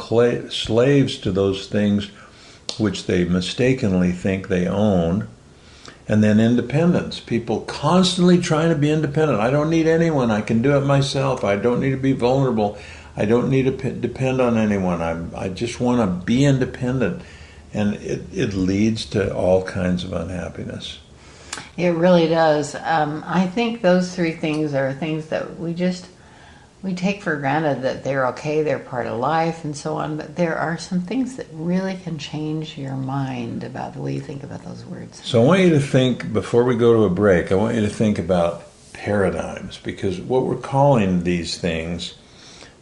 slaves 0.49 1.19
to 1.19 1.31
those 1.31 1.67
things 1.67 2.11
which 2.79 3.07
they 3.07 3.25
mistakenly 3.25 4.13
think 4.13 4.49
they 4.49 4.67
own. 4.67 5.29
And 6.09 6.23
then 6.23 6.41
independence. 6.41 7.21
People 7.21 7.61
constantly 7.61 8.39
trying 8.39 8.71
to 8.71 8.75
be 8.75 8.91
independent. 8.91 9.41
I 9.41 9.51
don't 9.51 9.71
need 9.71 9.87
anyone. 9.87 10.31
I 10.31 10.41
can 10.41 10.61
do 10.61 10.77
it 10.77 10.81
myself. 10.81 11.45
I 11.45 11.57
don't 11.57 11.81
need 11.81 11.91
to 11.91 11.97
be 11.97 12.13
vulnerable. 12.13 12.77
I 13.17 13.25
don't 13.25 13.49
need 13.49 13.65
to 13.65 13.73
p- 13.73 13.99
depend 13.99 14.41
on 14.41 14.59
anyone. 14.59 15.01
I, 15.01 15.45
I 15.45 15.49
just 15.49 15.81
want 15.81 16.01
to 16.01 16.25
be 16.25 16.45
independent. 16.45 17.23
And 17.73 17.95
it, 17.95 18.23
it 18.33 18.53
leads 18.53 19.07
to 19.07 19.35
all 19.35 19.63
kinds 19.63 20.05
of 20.05 20.13
unhappiness. 20.13 20.99
It 21.77 21.91
really 21.91 22.29
does. 22.29 22.75
Um, 22.75 23.23
I 23.27 23.47
think 23.47 23.81
those 23.81 24.15
three 24.15 24.33
things 24.33 24.75
are 24.75 24.93
things 24.93 25.27
that 25.27 25.59
we 25.59 25.73
just 25.73 26.07
we 26.83 26.95
take 26.95 27.23
for 27.23 27.37
granted 27.37 27.83
that 27.83 28.03
they're 28.03 28.27
okay, 28.29 28.63
they're 28.63 28.79
part 28.79 29.07
of 29.07 29.19
life, 29.19 29.65
and 29.65 29.77
so 29.77 29.97
on. 29.97 30.17
But 30.17 30.37
there 30.37 30.57
are 30.57 30.79
some 30.79 31.01
things 31.01 31.37
that 31.37 31.47
really 31.53 31.97
can 31.97 32.19
change 32.19 32.77
your 32.77 32.97
mind 32.97 33.63
about 33.63 33.95
the 33.95 34.01
way 34.01 34.15
you 34.15 34.21
think 34.21 34.43
about 34.43 34.65
those 34.65 34.85
words. 34.85 35.25
So 35.25 35.43
I 35.43 35.47
want 35.47 35.61
you 35.61 35.71
to 35.71 35.81
think 35.81 36.33
before 36.33 36.65
we 36.65 36.77
go 36.77 36.95
to 36.95 37.05
a 37.05 37.11
break. 37.11 37.53
I 37.53 37.55
want 37.55 37.77
you 37.77 37.83
to 37.83 37.89
think 37.89 38.19
about 38.19 38.65
paradigms 38.93 39.79
because 39.79 40.21
what 40.21 40.45
we're 40.45 40.57
calling 40.57 41.23
these 41.23 41.57
things, 41.57 42.15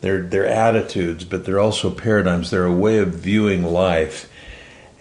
they're 0.00 0.22
they're 0.22 0.46
attitudes, 0.46 1.24
but 1.24 1.44
they're 1.44 1.60
also 1.60 1.90
paradigms. 1.90 2.50
They're 2.50 2.64
a 2.64 2.72
way 2.72 2.98
of 2.98 3.14
viewing 3.14 3.64
life, 3.64 4.30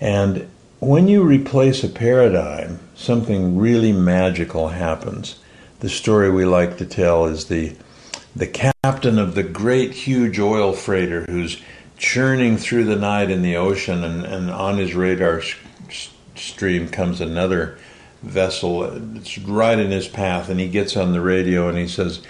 and 0.02 0.50
when 0.80 1.08
you 1.08 1.24
replace 1.24 1.84
a 1.84 1.90
paradigm, 1.90 2.80
something 2.96 3.58
really 3.58 3.92
magical 3.92 4.70
happens. 4.70 5.38
The 5.82 5.90
story 5.90 6.30
we 6.30 6.46
like 6.46 6.78
to 6.78 6.86
tell 6.86 7.26
is 7.26 7.46
the 7.46 7.76
the 8.36 8.48
captain 8.48 9.18
of 9.18 9.36
the 9.36 9.44
great, 9.44 9.94
huge 9.94 10.40
oil 10.40 10.74
freighter 10.74 11.26
who's 11.30 11.62
churning 11.98 12.58
through 12.58 12.86
the 12.86 12.96
night 12.96 13.30
in 13.30 13.42
the 13.42 13.56
ocean, 13.56 14.04
and, 14.04 14.26
and 14.26 14.50
on 14.50 14.78
his 14.78 14.96
radar 14.96 15.42
stream 16.36 16.88
comes 16.88 17.22
another 17.22 17.78
vessel. 18.24 18.84
It's 19.18 19.38
right 19.38 19.78
in 19.78 19.92
his 19.92 20.08
path, 20.08 20.50
and 20.50 20.60
he 20.60 20.70
gets 20.70 20.96
on 20.96 21.12
the 21.12 21.22
radio 21.22 21.68
and 21.68 21.78
he 21.78 21.88
says, 21.88 22.22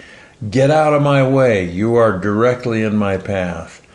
Get 0.48 0.70
out 0.70 0.94
of 0.94 1.02
my 1.02 1.26
way. 1.26 1.70
You 1.70 1.96
are 1.96 2.18
directly 2.18 2.82
in 2.82 2.96
my 2.96 3.18
path. 3.18 3.86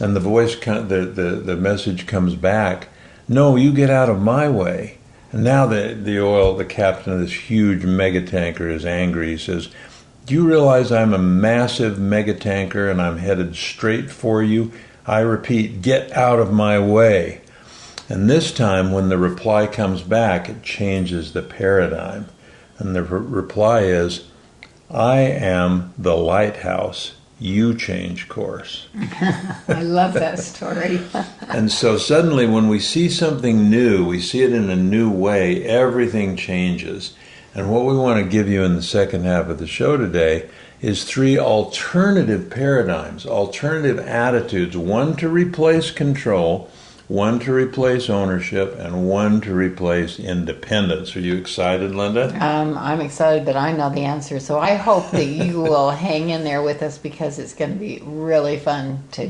And 0.00 0.16
the 0.16 0.20
voice, 0.20 0.58
the, 0.58 1.12
the, 1.14 1.42
the 1.44 1.56
message 1.56 2.06
comes 2.06 2.34
back, 2.34 2.88
No, 3.28 3.56
you 3.56 3.72
get 3.72 3.90
out 3.90 4.08
of 4.08 4.20
my 4.20 4.48
way. 4.48 4.98
And 5.30 5.44
now 5.44 5.66
the, 5.66 5.94
the 5.94 6.20
oil, 6.20 6.56
the 6.56 6.64
captain 6.64 7.12
of 7.12 7.20
this 7.20 7.32
huge 7.32 7.84
mega 7.84 8.22
tanker 8.22 8.68
is 8.68 8.84
angry. 8.84 9.28
He 9.28 9.38
says, 9.38 9.68
do 10.30 10.36
you 10.36 10.46
realize 10.46 10.92
I'm 10.92 11.12
a 11.12 11.18
massive 11.18 11.98
mega 11.98 12.34
tanker 12.34 12.88
and 12.88 13.02
I'm 13.02 13.16
headed 13.16 13.56
straight 13.56 14.12
for 14.12 14.44
you? 14.44 14.70
I 15.04 15.18
repeat, 15.22 15.82
get 15.82 16.12
out 16.12 16.38
of 16.38 16.52
my 16.52 16.78
way. 16.78 17.40
And 18.08 18.30
this 18.30 18.52
time, 18.52 18.92
when 18.92 19.08
the 19.08 19.18
reply 19.18 19.66
comes 19.66 20.02
back, 20.02 20.48
it 20.48 20.62
changes 20.62 21.32
the 21.32 21.42
paradigm. 21.42 22.28
And 22.78 22.94
the 22.94 23.02
re- 23.02 23.18
reply 23.18 23.80
is, 23.80 24.28
I 24.88 25.18
am 25.18 25.94
the 25.98 26.16
lighthouse. 26.16 27.14
You 27.40 27.76
change 27.76 28.28
course. 28.28 28.86
I 28.94 29.82
love 29.82 30.14
that 30.14 30.38
story. 30.38 31.00
and 31.48 31.72
so 31.72 31.98
suddenly, 31.98 32.46
when 32.46 32.68
we 32.68 32.78
see 32.78 33.08
something 33.08 33.68
new, 33.68 34.06
we 34.06 34.20
see 34.20 34.42
it 34.42 34.52
in 34.52 34.70
a 34.70 34.76
new 34.76 35.10
way, 35.10 35.64
everything 35.64 36.36
changes. 36.36 37.14
And 37.54 37.70
what 37.70 37.84
we 37.84 37.96
want 37.96 38.22
to 38.22 38.30
give 38.30 38.48
you 38.48 38.62
in 38.62 38.76
the 38.76 38.82
second 38.82 39.24
half 39.24 39.48
of 39.48 39.58
the 39.58 39.66
show 39.66 39.96
today 39.96 40.48
is 40.80 41.04
three 41.04 41.38
alternative 41.38 42.48
paradigms, 42.48 43.26
alternative 43.26 43.98
attitudes 43.98 44.76
one 44.76 45.16
to 45.16 45.28
replace 45.28 45.90
control, 45.90 46.70
one 47.08 47.40
to 47.40 47.52
replace 47.52 48.08
ownership, 48.08 48.78
and 48.78 49.08
one 49.08 49.40
to 49.40 49.52
replace 49.52 50.20
independence. 50.20 51.16
Are 51.16 51.20
you 51.20 51.34
excited, 51.34 51.92
Linda? 51.92 52.28
Um, 52.42 52.78
I'm 52.78 53.00
excited, 53.00 53.44
but 53.44 53.56
I 53.56 53.72
know 53.72 53.90
the 53.90 54.04
answer. 54.04 54.38
So 54.38 54.60
I 54.60 54.76
hope 54.76 55.10
that 55.10 55.24
you 55.24 55.60
will 55.62 55.90
hang 55.90 56.30
in 56.30 56.44
there 56.44 56.62
with 56.62 56.82
us 56.82 56.98
because 56.98 57.40
it's 57.40 57.52
going 57.52 57.72
to 57.72 57.78
be 57.78 58.00
really 58.04 58.58
fun 58.58 59.02
to 59.12 59.28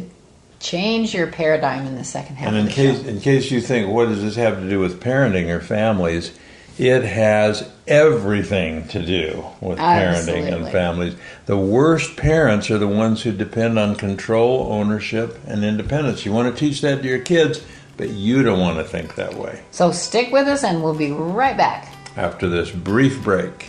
change 0.60 1.14
your 1.14 1.26
paradigm 1.26 1.86
in 1.86 1.94
the 1.94 2.04
second 2.04 2.36
half. 2.36 2.48
And 2.48 2.58
in 2.58 2.68
case 2.68 3.02
show. 3.02 3.08
in 3.08 3.20
case 3.20 3.50
you 3.50 3.62
think, 3.62 3.90
what 3.90 4.10
does 4.10 4.20
this 4.20 4.36
have 4.36 4.60
to 4.60 4.68
do 4.68 4.78
with 4.78 5.02
parenting 5.02 5.48
or 5.48 5.60
families? 5.60 6.38
it 6.80 7.02
has 7.02 7.70
everything 7.90 8.86
to 8.86 9.04
do 9.04 9.44
with 9.60 9.78
Absolutely. 9.80 10.42
parenting 10.42 10.54
and 10.54 10.68
families. 10.72 11.16
The 11.46 11.58
worst 11.58 12.16
parents 12.16 12.70
are 12.70 12.78
the 12.78 12.86
ones 12.86 13.22
who 13.22 13.32
depend 13.32 13.78
on 13.80 13.96
control, 13.96 14.72
ownership, 14.72 15.38
and 15.46 15.64
independence. 15.64 16.24
You 16.24 16.32
want 16.32 16.54
to 16.54 16.58
teach 16.58 16.80
that 16.82 17.02
to 17.02 17.08
your 17.08 17.18
kids, 17.18 17.62
but 17.96 18.10
you 18.10 18.44
don't 18.44 18.60
want 18.60 18.78
to 18.78 18.84
think 18.84 19.16
that 19.16 19.34
way. 19.34 19.60
So 19.72 19.90
stick 19.90 20.32
with 20.32 20.46
us, 20.46 20.62
and 20.62 20.84
we'll 20.84 20.94
be 20.94 21.10
right 21.10 21.56
back 21.56 21.92
after 22.16 22.48
this 22.48 22.70
brief 22.70 23.20
break. 23.24 23.68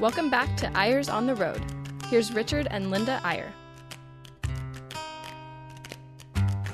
Welcome 0.00 0.30
back 0.30 0.56
to 0.56 0.76
Eyres 0.76 1.08
on 1.08 1.26
the 1.26 1.34
Road. 1.34 1.62
Here's 2.06 2.32
Richard 2.32 2.66
and 2.70 2.90
Linda 2.90 3.20
Eyre. 3.24 3.52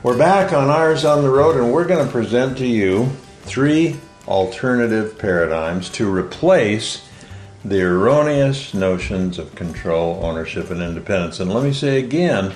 We're 0.01 0.17
back 0.17 0.53
on 0.53 0.71
Eyres 0.71 1.05
on 1.05 1.23
the 1.23 1.29
Road, 1.29 1.57
and 1.57 1.73
we're 1.73 1.85
going 1.85 2.07
to 2.07 2.13
present 2.13 2.57
to 2.59 2.67
you 2.67 3.07
three 3.43 3.97
alternative 4.29 5.19
paradigms 5.19 5.89
to 5.91 6.09
replace 6.09 7.05
the 7.65 7.83
erroneous 7.83 8.73
notions 8.75 9.41
of 9.41 9.57
control, 9.57 10.21
ownership, 10.23 10.71
and 10.71 10.81
independence. 10.81 11.41
And 11.41 11.53
let 11.53 11.65
me 11.65 11.73
say 11.73 11.99
again 11.99 12.55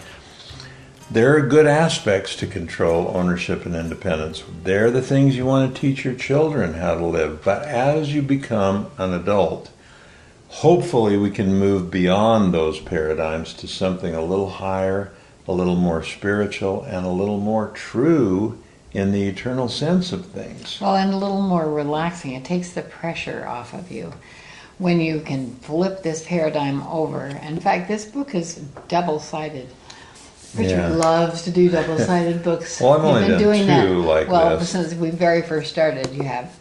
there 1.10 1.36
are 1.36 1.40
good 1.40 1.66
aspects 1.66 2.36
to 2.36 2.46
control, 2.46 3.10
ownership, 3.12 3.66
and 3.66 3.74
independence. 3.74 4.44
They're 4.62 4.92
the 4.92 5.02
things 5.02 5.36
you 5.36 5.44
want 5.44 5.74
to 5.74 5.80
teach 5.80 6.04
your 6.04 6.14
children 6.14 6.74
how 6.74 6.94
to 6.94 7.04
live. 7.04 7.42
But 7.44 7.64
as 7.64 8.14
you 8.14 8.22
become 8.22 8.88
an 8.98 9.12
adult, 9.12 9.68
hopefully 10.48 11.16
we 11.16 11.32
can 11.32 11.58
move 11.58 11.90
beyond 11.90 12.54
those 12.54 12.78
paradigms 12.78 13.52
to 13.54 13.66
something 13.66 14.14
a 14.14 14.22
little 14.22 14.48
higher, 14.48 15.10
a 15.48 15.52
little 15.52 15.76
more 15.76 16.02
spiritual, 16.02 16.82
and 16.84 17.04
a 17.04 17.10
little 17.10 17.38
more 17.38 17.68
true 17.74 18.58
in 18.92 19.10
the 19.12 19.22
eternal 19.26 19.68
sense 19.68 20.12
of 20.12 20.26
things. 20.26 20.78
Well, 20.80 20.94
and 20.96 21.12
a 21.12 21.16
little 21.16 21.40
more 21.42 21.70
relaxing. 21.70 22.32
It 22.32 22.44
takes 22.44 22.70
the 22.70 22.82
pressure 22.82 23.46
off 23.46 23.72
of 23.72 23.90
you 23.90 24.12
when 24.78 25.00
you 25.00 25.20
can 25.20 25.54
flip 25.56 26.02
this 26.02 26.24
paradigm 26.26 26.82
over. 26.82 27.26
In 27.26 27.58
fact, 27.60 27.88
this 27.88 28.04
book 28.04 28.34
is 28.34 28.56
double 28.88 29.18
sided. 29.18 29.68
Richard 30.54 30.70
Yeah. 30.76 30.88
loves 30.88 31.42
to 31.42 31.50
do 31.50 31.70
double 31.70 31.98
sided 31.98 32.42
books. 32.44 32.80
Well, 32.80 32.92
I've 32.92 33.04
only 33.04 33.20
been 33.22 33.30
done 33.32 33.40
doing 33.40 33.60
two 33.62 33.66
that. 33.66 34.08
like 34.08 34.28
well, 34.28 34.58
this. 34.58 34.68
since 34.68 34.92
we 34.94 35.08
very 35.10 35.40
first 35.42 35.70
started, 35.70 36.12
you 36.12 36.24
have. 36.24 36.54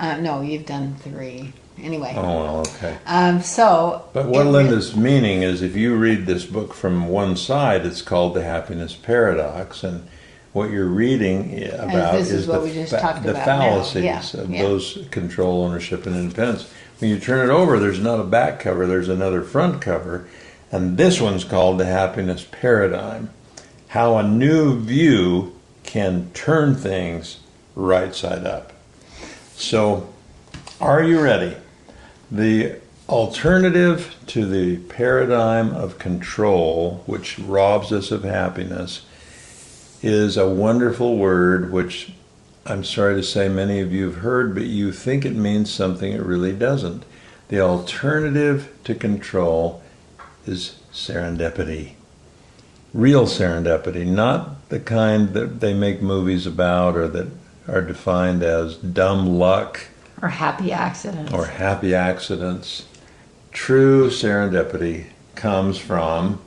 Uh, 0.00 0.16
no, 0.16 0.40
you've 0.40 0.66
done 0.66 0.96
three. 1.00 1.52
Anyway. 1.82 2.12
Oh, 2.16 2.22
well, 2.22 2.60
okay. 2.60 2.96
Um, 3.06 3.40
so. 3.42 4.08
But 4.12 4.26
what 4.26 4.46
Linda's 4.46 4.96
meaning 4.96 5.42
is 5.42 5.62
if 5.62 5.76
you 5.76 5.96
read 5.96 6.26
this 6.26 6.44
book 6.44 6.74
from 6.74 7.08
one 7.08 7.36
side, 7.36 7.86
it's 7.86 8.02
called 8.02 8.34
The 8.34 8.42
Happiness 8.42 8.94
Paradox. 8.94 9.84
And 9.84 10.08
what 10.52 10.70
you're 10.70 10.86
reading 10.86 11.62
about 11.72 12.16
is 12.16 12.30
is, 12.30 12.46
the, 12.46 12.60
fa- 12.86 13.20
the 13.22 13.30
about 13.30 13.44
fallacies 13.44 14.04
Yeah, 14.04 14.22
of 14.40 14.50
yeah. 14.50 14.62
those 14.62 15.06
control, 15.10 15.64
ownership, 15.64 16.06
and 16.06 16.16
independence. 16.16 16.70
When 16.98 17.10
you 17.10 17.20
turn 17.20 17.48
it 17.48 17.52
over, 17.52 17.78
there's 17.78 18.00
not 18.00 18.18
a 18.18 18.24
back 18.24 18.58
cover, 18.60 18.86
there's 18.86 19.08
another 19.08 19.42
front 19.42 19.80
cover. 19.80 20.26
And 20.72 20.98
this 20.98 21.20
one's 21.20 21.44
called 21.44 21.78
The 21.78 21.86
Happiness 21.86 22.46
Paradigm 22.50 23.30
How 23.88 24.16
a 24.18 24.22
New 24.26 24.80
View 24.80 25.54
Can 25.84 26.30
Turn 26.32 26.74
Things 26.74 27.38
Right 27.74 28.14
Side 28.14 28.44
Up. 28.44 28.72
So, 29.54 30.12
are 30.80 31.02
you 31.02 31.20
ready? 31.20 31.56
The 32.30 32.76
alternative 33.08 34.14
to 34.26 34.44
the 34.44 34.76
paradigm 34.84 35.74
of 35.74 35.98
control, 35.98 37.02
which 37.06 37.38
robs 37.38 37.90
us 37.90 38.10
of 38.10 38.24
happiness, 38.24 39.06
is 40.02 40.36
a 40.36 40.48
wonderful 40.48 41.16
word 41.16 41.72
which 41.72 42.12
I'm 42.66 42.84
sorry 42.84 43.14
to 43.14 43.22
say 43.22 43.48
many 43.48 43.80
of 43.80 43.92
you 43.92 44.04
have 44.04 44.16
heard, 44.16 44.54
but 44.54 44.64
you 44.64 44.92
think 44.92 45.24
it 45.24 45.34
means 45.34 45.72
something 45.72 46.12
it 46.12 46.22
really 46.22 46.52
doesn't. 46.52 47.04
The 47.48 47.60
alternative 47.60 48.76
to 48.84 48.94
control 48.94 49.82
is 50.46 50.78
serendipity. 50.92 51.92
Real 52.92 53.24
serendipity, 53.24 54.06
not 54.06 54.68
the 54.68 54.80
kind 54.80 55.32
that 55.32 55.60
they 55.60 55.72
make 55.72 56.02
movies 56.02 56.46
about 56.46 56.94
or 56.94 57.08
that 57.08 57.28
are 57.66 57.80
defined 57.80 58.42
as 58.42 58.76
dumb 58.76 59.38
luck 59.38 59.86
Or 60.20 60.28
happy 60.28 60.72
accidents. 60.72 61.32
or 61.32 61.46
happy 61.46 61.94
accidents. 61.94 62.86
True 63.52 64.08
serendipity 64.10 65.06
comes 65.34 65.78
from 65.78 66.40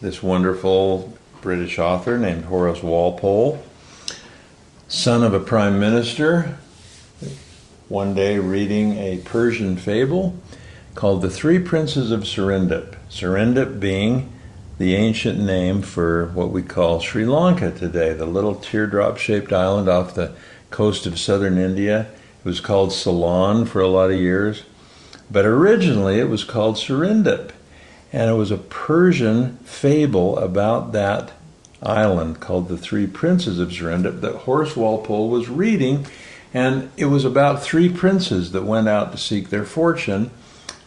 this 0.00 0.22
wonderful 0.22 1.16
British 1.40 1.78
author 1.78 2.18
named 2.18 2.44
Horace 2.46 2.82
Walpole, 2.82 3.62
son 4.88 5.22
of 5.22 5.32
a 5.32 5.40
prime 5.40 5.78
minister, 5.78 6.58
one 7.88 8.14
day 8.14 8.38
reading 8.38 8.98
a 8.98 9.18
Persian 9.18 9.76
fable 9.76 10.36
called 10.96 11.22
The 11.22 11.30
Three 11.30 11.60
Princes 11.60 12.10
of 12.10 12.22
Serendip. 12.22 12.96
Serendip 13.08 13.78
being 13.78 14.32
the 14.78 14.94
ancient 14.96 15.38
name 15.38 15.82
for 15.82 16.26
what 16.34 16.50
we 16.50 16.62
call 16.62 17.00
Sri 17.00 17.24
Lanka 17.24 17.70
today, 17.70 18.12
the 18.12 18.26
little 18.26 18.56
teardrop 18.56 19.16
shaped 19.18 19.52
island 19.52 19.88
off 19.88 20.14
the 20.14 20.34
coast 20.70 21.06
of 21.06 21.18
southern 21.18 21.58
India. 21.58 22.08
It 22.46 22.50
was 22.50 22.60
called 22.60 22.92
Ceylon 22.92 23.66
for 23.66 23.80
a 23.80 23.88
lot 23.88 24.12
of 24.12 24.20
years, 24.20 24.62
but 25.28 25.44
originally 25.44 26.20
it 26.20 26.28
was 26.28 26.44
called 26.44 26.76
Serendip. 26.76 27.50
And 28.12 28.30
it 28.30 28.34
was 28.34 28.52
a 28.52 28.56
Persian 28.56 29.56
fable 29.64 30.38
about 30.38 30.92
that 30.92 31.32
island 31.82 32.38
called 32.38 32.68
The 32.68 32.78
Three 32.78 33.08
Princes 33.08 33.58
of 33.58 33.70
Serendip 33.70 34.20
that 34.20 34.36
Horace 34.36 34.76
Walpole 34.76 35.28
was 35.28 35.48
reading. 35.48 36.06
And 36.54 36.88
it 36.96 37.06
was 37.06 37.24
about 37.24 37.64
three 37.64 37.88
princes 37.88 38.52
that 38.52 38.62
went 38.62 38.86
out 38.86 39.10
to 39.10 39.18
seek 39.18 39.50
their 39.50 39.64
fortune. 39.64 40.30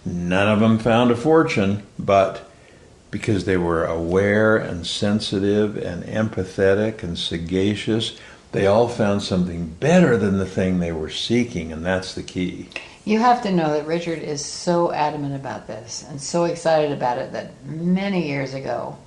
None 0.05 0.47
of 0.47 0.61
them 0.61 0.79
found 0.79 1.11
a 1.11 1.15
fortune, 1.17 1.83
but 1.99 2.49
because 3.11 3.43
they 3.43 3.57
were 3.57 3.83
aware 3.83 4.55
and 4.55 4.87
sensitive 4.87 5.75
and 5.75 6.05
empathetic 6.05 7.03
and 7.03 7.19
sagacious, 7.19 8.17
they 8.51 8.67
all 8.67 8.87
found 8.87 9.21
something 9.21 9.67
better 9.67 10.17
than 10.17 10.37
the 10.37 10.45
thing 10.45 10.79
they 10.79 10.91
were 10.91 11.09
seeking, 11.09 11.71
and 11.71 11.85
that's 11.85 12.15
the 12.15 12.23
key. 12.23 12.69
You 13.05 13.19
have 13.19 13.41
to 13.43 13.51
know 13.51 13.73
that 13.73 13.85
Richard 13.85 14.19
is 14.19 14.43
so 14.43 14.91
adamant 14.91 15.35
about 15.35 15.67
this 15.67 16.05
and 16.09 16.21
so 16.21 16.45
excited 16.45 16.91
about 16.91 17.17
it 17.17 17.31
that 17.31 17.65
many 17.65 18.27
years 18.27 18.53
ago, 18.53 18.97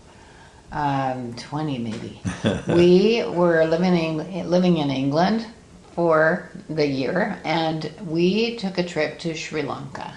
um, 0.72 1.34
20 1.34 1.78
maybe, 1.78 2.20
we 2.68 3.24
were 3.28 3.64
living 3.66 3.94
in, 3.94 4.50
living 4.50 4.78
in 4.78 4.90
England 4.90 5.46
for 5.94 6.50
the 6.70 6.86
year 6.86 7.38
and 7.44 7.92
we 8.06 8.56
took 8.56 8.78
a 8.78 8.82
trip 8.82 9.18
to 9.20 9.34
Sri 9.34 9.62
Lanka, 9.62 10.14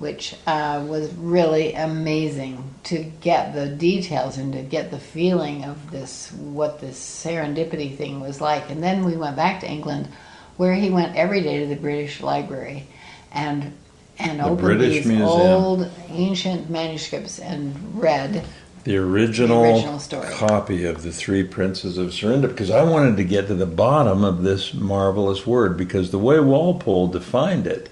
which 0.00 0.34
uh, 0.46 0.84
was 0.88 1.12
really 1.14 1.74
amazing 1.74 2.64
to 2.84 3.04
get 3.20 3.54
the 3.54 3.68
details 3.68 4.38
and 4.38 4.52
to 4.54 4.62
get 4.62 4.90
the 4.90 4.98
feeling 4.98 5.64
of 5.64 5.90
this, 5.90 6.32
what 6.32 6.80
this 6.80 6.98
serendipity 6.98 7.96
thing 7.96 8.18
was 8.18 8.40
like. 8.40 8.70
And 8.70 8.82
then 8.82 9.04
we 9.04 9.16
went 9.16 9.36
back 9.36 9.60
to 9.60 9.70
England 9.70 10.08
where 10.56 10.74
he 10.74 10.90
went 10.90 11.16
every 11.16 11.42
day 11.42 11.60
to 11.60 11.66
the 11.66 11.76
British 11.76 12.20
Library 12.20 12.86
and 13.30 13.72
and 14.18 14.40
The 14.40 14.44
opened 14.44 14.58
British 14.58 14.94
these 14.96 15.06
Museum. 15.06 15.30
old 15.30 15.90
ancient 16.10 16.68
manuscripts 16.68 17.38
and 17.38 17.74
read. 18.02 18.44
The 18.84 18.96
original, 18.98 19.62
The 19.62 19.70
original 19.70 19.98
story. 19.98 20.28
copy 20.34 20.84
of 20.84 21.02
the 21.02 21.12
Three 21.12 21.42
Princes 21.42 21.96
of 21.96 22.08
Serendip, 22.08 22.48
because 22.48 22.70
I 22.70 22.82
wanted 22.82 23.16
to 23.16 23.24
get 23.24 23.46
to 23.48 23.54
the 23.54 23.66
bottom 23.66 24.24
of 24.24 24.42
this 24.42 24.74
marvelous 24.74 25.46
word, 25.46 25.76
because 25.78 26.10
the 26.10 26.18
way 26.18 26.38
Walpole 26.40 27.08
defined 27.08 27.66
it. 27.66 27.88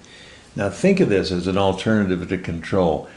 Now, 0.55 0.69
think 0.69 0.99
of 0.99 1.09
this 1.09 1.31
as 1.31 1.47
an 1.47 1.57
alternative 1.57 2.27
to 2.27 2.37
control. 2.37 3.07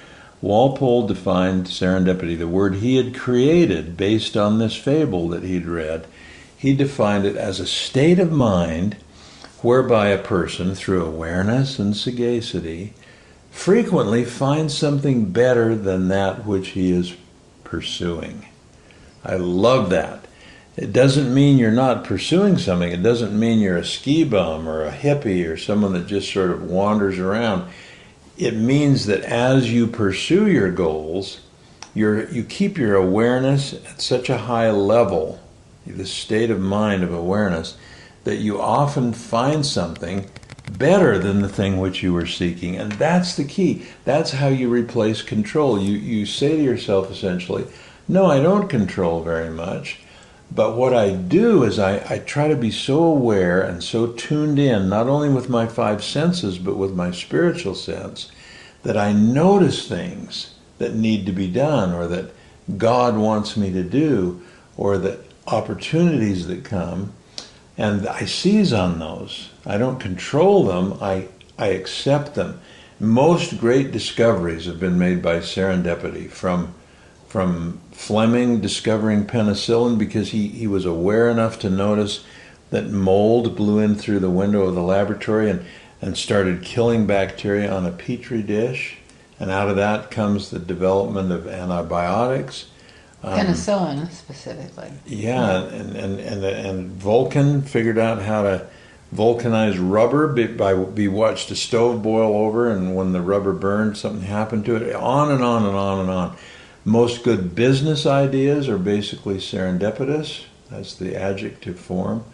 Walpole 0.40 1.06
defined 1.06 1.66
serendipity, 1.66 2.36
the 2.36 2.48
word 2.48 2.76
he 2.76 2.96
had 2.96 3.14
created 3.14 3.96
based 3.96 4.36
on 4.36 4.58
this 4.58 4.76
fable 4.76 5.28
that 5.28 5.44
he'd 5.44 5.66
read. 5.66 6.06
He 6.56 6.74
defined 6.74 7.24
it 7.24 7.36
as 7.36 7.60
a 7.60 7.66
state 7.66 8.18
of 8.18 8.32
mind 8.32 8.96
whereby 9.62 10.08
a 10.08 10.22
person, 10.22 10.74
through 10.74 11.04
awareness 11.04 11.78
and 11.78 11.96
sagacity, 11.96 12.92
frequently 13.50 14.24
finds 14.24 14.76
something 14.76 15.26
better 15.26 15.74
than 15.74 16.08
that 16.08 16.44
which 16.44 16.70
he 16.70 16.90
is 16.90 17.14
pursuing. 17.62 18.46
I 19.24 19.36
love 19.36 19.90
that. 19.90 20.21
It 20.76 20.92
doesn't 20.92 21.32
mean 21.32 21.58
you're 21.58 21.70
not 21.70 22.04
pursuing 22.04 22.56
something. 22.56 22.90
It 22.90 23.02
doesn't 23.02 23.38
mean 23.38 23.58
you're 23.58 23.76
a 23.76 23.85
ski 23.85 24.24
bum 24.24 24.66
or 24.66 24.85
a 24.85 24.92
hippie 24.92 25.46
or 25.46 25.56
someone 25.56 25.92
that 25.92 26.06
just 26.06 26.32
sort 26.32 26.50
of 26.50 26.64
wanders 26.64 27.18
around. 27.18 27.70
It 28.38 28.54
means 28.54 29.06
that 29.06 29.20
as 29.22 29.70
you 29.70 29.87
pursue 29.87 30.50
your 30.50 30.70
goals, 30.70 31.40
you're, 31.94 32.26
you 32.30 32.42
keep 32.42 32.78
your 32.78 32.94
awareness 32.94 33.74
at 33.74 34.00
such 34.00 34.30
a 34.30 34.38
high 34.38 34.70
level, 34.70 35.40
the 35.87 36.06
state 36.06 36.50
of 36.50 36.58
mind 36.58 37.02
of 37.02 37.12
awareness, 37.12 37.76
that 38.24 38.37
you 38.37 38.58
often 38.58 39.12
find 39.12 39.66
something 39.66 40.30
better 40.70 41.18
than 41.18 41.42
the 41.42 41.48
thing 41.50 41.78
which 41.78 42.02
you 42.02 42.14
were 42.14 42.26
seeking. 42.26 42.76
And 42.76 42.92
that's 42.92 43.37
the 43.37 43.44
key. 43.44 43.85
That's 44.06 44.30
how 44.30 44.48
you 44.48 44.70
replace 44.70 45.20
control. 45.20 45.78
You, 45.78 45.98
you 45.98 46.24
say 46.24 46.56
to 46.56 46.62
yourself 46.62 47.11
essentially, 47.11 47.66
no, 48.08 48.26
I 48.26 48.40
don't 48.40 48.68
control 48.68 49.22
very 49.22 49.50
much. 49.50 49.98
But 50.54 50.76
what 50.76 50.92
I 50.92 51.14
do 51.14 51.62
is 51.64 51.78
I, 51.78 52.04
I 52.10 52.18
try 52.18 52.48
to 52.48 52.56
be 52.56 52.70
so 52.70 53.02
aware 53.02 53.62
and 53.62 53.82
so 53.82 54.08
tuned 54.08 54.58
in, 54.58 54.88
not 54.88 55.08
only 55.08 55.30
with 55.30 55.48
my 55.48 55.66
five 55.66 56.04
senses, 56.04 56.58
but 56.58 56.76
with 56.76 56.92
my 56.92 57.10
spiritual 57.10 57.74
sense, 57.74 58.30
that 58.82 58.96
I 58.96 59.12
notice 59.12 59.88
things 59.88 60.54
that 60.76 60.94
need 60.94 61.24
to 61.26 61.32
be 61.32 61.48
done 61.48 61.94
or 61.94 62.06
that 62.08 62.32
God 62.76 63.16
wants 63.16 63.56
me 63.56 63.72
to 63.72 63.82
do 63.82 64.42
or 64.76 64.98
that 64.98 65.20
opportunities 65.46 66.46
that 66.48 66.64
come 66.64 67.14
and 67.78 68.06
I 68.06 68.26
seize 68.26 68.72
on 68.72 68.98
those. 68.98 69.48
I 69.64 69.78
don't 69.78 69.98
control 69.98 70.64
them, 70.64 70.98
I, 71.00 71.28
I 71.58 71.68
accept 71.68 72.34
them. 72.34 72.60
Most 73.00 73.58
great 73.58 73.90
discoveries 73.90 74.66
have 74.66 74.78
been 74.78 74.98
made 74.98 75.22
by 75.22 75.38
serendipity 75.38 76.30
from 76.30 76.74
from 77.32 77.80
Fleming 77.92 78.60
discovering 78.60 79.24
penicillin 79.24 79.96
because 79.96 80.32
he, 80.32 80.48
he 80.48 80.66
was 80.66 80.84
aware 80.84 81.30
enough 81.30 81.58
to 81.58 81.70
notice 81.70 82.22
that 82.68 82.90
mold 82.90 83.56
blew 83.56 83.78
in 83.78 83.94
through 83.94 84.18
the 84.18 84.28
window 84.28 84.64
of 84.64 84.74
the 84.74 84.82
laboratory 84.82 85.48
and, 85.48 85.64
and 86.02 86.14
started 86.14 86.62
killing 86.62 87.06
bacteria 87.06 87.72
on 87.72 87.86
a 87.86 87.90
petri 87.90 88.42
dish. 88.42 88.98
And 89.40 89.50
out 89.50 89.70
of 89.70 89.76
that 89.76 90.10
comes 90.10 90.50
the 90.50 90.58
development 90.58 91.32
of 91.32 91.48
antibiotics. 91.48 92.66
Um, 93.22 93.38
Penicillin 93.38 94.10
specifically. 94.10 94.92
Yeah, 95.06 95.62
and 95.62 95.96
and 95.96 96.20
and 96.20 96.44
and 96.44 96.90
Vulcan 96.90 97.62
figured 97.62 97.96
out 97.96 98.20
how 98.20 98.42
to 98.42 98.66
vulcanize 99.14 99.78
rubber 99.80 100.28
be- 100.28 100.48
by 100.48 100.74
be 100.74 101.08
watched 101.08 101.50
a 101.50 101.56
stove 101.56 102.02
boil 102.02 102.36
over, 102.36 102.70
and 102.70 102.94
when 102.94 103.12
the 103.12 103.22
rubber 103.22 103.54
burned, 103.54 103.96
something 103.96 104.26
happened 104.26 104.66
to 104.66 104.76
it. 104.76 104.94
On 104.94 105.30
and 105.30 105.42
on 105.42 105.64
and 105.64 105.76
on 105.76 106.00
and 106.00 106.10
on. 106.10 106.36
Most 106.84 107.22
good 107.22 107.54
business 107.54 108.06
ideas 108.06 108.68
are 108.68 108.78
basically 108.78 109.36
serendipitous. 109.36 110.44
That's 110.70 110.94
the 110.94 111.16
adjective 111.16 111.78
form. 111.78 112.24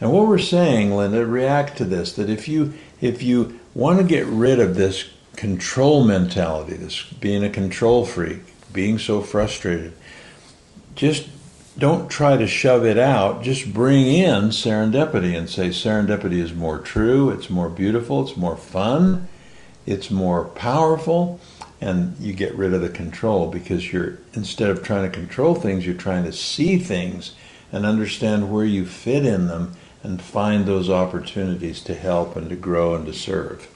And 0.00 0.12
what 0.12 0.26
we're 0.26 0.38
saying, 0.38 0.94
Linda, 0.94 1.26
react 1.26 1.76
to 1.78 1.84
this: 1.84 2.12
that 2.14 2.30
if 2.30 2.48
you 2.48 2.74
if 3.00 3.22
you 3.22 3.58
want 3.74 3.98
to 3.98 4.04
get 4.04 4.26
rid 4.26 4.58
of 4.58 4.74
this 4.74 5.08
control 5.36 6.04
mentality, 6.04 6.74
this 6.74 7.02
being 7.04 7.44
a 7.44 7.50
control 7.50 8.04
freak, 8.04 8.40
being 8.72 8.98
so 8.98 9.20
frustrated, 9.20 9.92
just 10.94 11.28
don't 11.78 12.10
try 12.10 12.36
to 12.36 12.46
shove 12.46 12.84
it 12.84 12.98
out. 12.98 13.42
Just 13.42 13.72
bring 13.72 14.06
in 14.06 14.46
serendipity 14.46 15.38
and 15.38 15.48
say 15.48 15.68
serendipity 15.68 16.38
is 16.38 16.52
more 16.52 16.78
true, 16.78 17.30
it's 17.30 17.48
more 17.48 17.68
beautiful, 17.68 18.22
it's 18.22 18.36
more 18.36 18.56
fun, 18.56 19.28
it's 19.86 20.10
more 20.10 20.44
powerful, 20.44 21.38
and 21.80 22.16
you 22.18 22.32
get 22.32 22.54
rid 22.54 22.74
of 22.74 22.80
the 22.80 22.88
control 22.88 23.48
because 23.48 23.92
you're 23.92 24.18
instead 24.34 24.70
of 24.70 24.82
trying 24.82 25.10
to 25.10 25.16
control 25.16 25.54
things, 25.54 25.86
you're 25.86 25.94
trying 25.94 26.24
to 26.24 26.32
see 26.32 26.78
things 26.78 27.34
and 27.70 27.86
understand 27.86 28.52
where 28.52 28.64
you 28.64 28.84
fit 28.84 29.24
in 29.24 29.46
them 29.46 29.76
and 30.02 30.20
find 30.20 30.66
those 30.66 30.88
opportunities 30.88 31.80
to 31.82 31.94
help 31.94 32.36
and 32.36 32.48
to 32.50 32.56
grow 32.56 32.94
and 32.94 33.06
to 33.06 33.12
serve. 33.12 33.68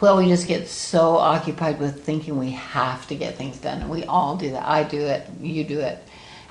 Well, 0.00 0.16
we 0.16 0.28
just 0.28 0.46
get 0.46 0.68
so 0.68 1.16
occupied 1.16 1.78
with 1.78 2.04
thinking 2.04 2.38
we 2.38 2.52
have 2.52 3.06
to 3.08 3.14
get 3.14 3.36
things 3.36 3.58
done, 3.58 3.82
and 3.82 3.90
we 3.90 4.04
all 4.04 4.36
do 4.36 4.50
that. 4.52 4.66
I 4.66 4.84
do 4.84 5.00
it, 5.00 5.28
you 5.40 5.64
do 5.64 5.80
it, 5.80 5.98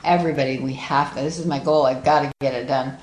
everybody. 0.03 0.59
We 0.59 0.73
have 0.73 1.15
to. 1.15 1.21
This 1.21 1.39
is 1.39 1.45
my 1.45 1.59
goal. 1.59 1.85
I've 1.85 2.03
got 2.03 2.21
to 2.21 2.31
get 2.41 2.53
it 2.53 2.67
done. 2.67 2.97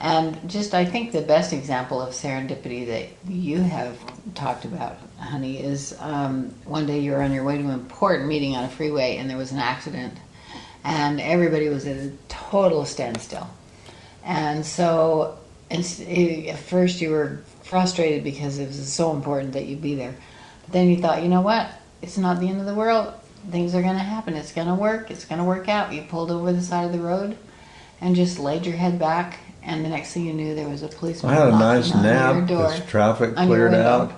And 0.00 0.48
just, 0.48 0.72
I 0.72 0.86
think 0.86 1.12
the 1.12 1.20
best 1.20 1.52
example 1.52 2.00
of 2.00 2.14
serendipity 2.14 2.86
that 2.86 3.30
you 3.30 3.60
have 3.60 3.98
talked 4.34 4.64
about, 4.64 4.96
honey, 5.18 5.58
is 5.58 5.94
um, 6.00 6.54
one 6.64 6.86
day 6.86 7.00
you 7.00 7.12
were 7.12 7.22
on 7.22 7.32
your 7.32 7.44
way 7.44 7.58
to 7.58 7.64
an 7.64 7.70
important 7.70 8.26
meeting 8.26 8.56
on 8.56 8.64
a 8.64 8.68
freeway, 8.68 9.18
and 9.18 9.28
there 9.28 9.36
was 9.36 9.52
an 9.52 9.58
accident, 9.58 10.14
and 10.84 11.20
everybody 11.20 11.68
was 11.68 11.86
at 11.86 11.98
a 11.98 12.12
total 12.28 12.86
standstill. 12.86 13.46
And 14.24 14.64
so, 14.64 15.36
at 15.70 16.58
first 16.58 17.02
you 17.02 17.10
were 17.10 17.42
frustrated 17.62 18.24
because 18.24 18.58
it 18.58 18.68
was 18.68 18.90
so 18.90 19.12
important 19.14 19.52
that 19.52 19.66
you 19.66 19.76
be 19.76 19.94
there. 19.94 20.14
But 20.62 20.72
then 20.72 20.88
you 20.88 20.96
thought, 20.96 21.22
you 21.22 21.28
know 21.28 21.42
what? 21.42 21.70
It's 22.00 22.16
not 22.16 22.40
the 22.40 22.48
end 22.48 22.60
of 22.60 22.66
the 22.66 22.74
world. 22.74 23.12
Things 23.50 23.74
are 23.74 23.82
going 23.82 23.94
to 23.94 24.02
happen. 24.02 24.34
It's 24.34 24.52
going 24.52 24.66
to 24.66 24.74
work. 24.74 25.10
It's 25.10 25.26
going 25.26 25.38
to 25.38 25.44
work 25.44 25.68
out. 25.68 25.92
You 25.92 26.02
pulled 26.02 26.30
over 26.30 26.52
the 26.52 26.62
side 26.62 26.86
of 26.86 26.92
the 26.92 27.00
road 27.00 27.36
and 28.00 28.16
just 28.16 28.38
laid 28.38 28.64
your 28.64 28.76
head 28.76 28.98
back. 28.98 29.38
And 29.62 29.84
the 29.84 29.88
next 29.88 30.12
thing 30.12 30.26
you 30.26 30.32
knew, 30.32 30.54
there 30.54 30.68
was 30.68 30.82
a 30.82 30.88
policeman. 30.88 31.32
I 31.32 31.36
had 31.36 31.48
a 31.48 31.52
nice 31.52 31.94
nap 31.94 32.50
as 32.50 32.84
traffic 32.86 33.36
cleared 33.36 33.74
out. 33.74 34.12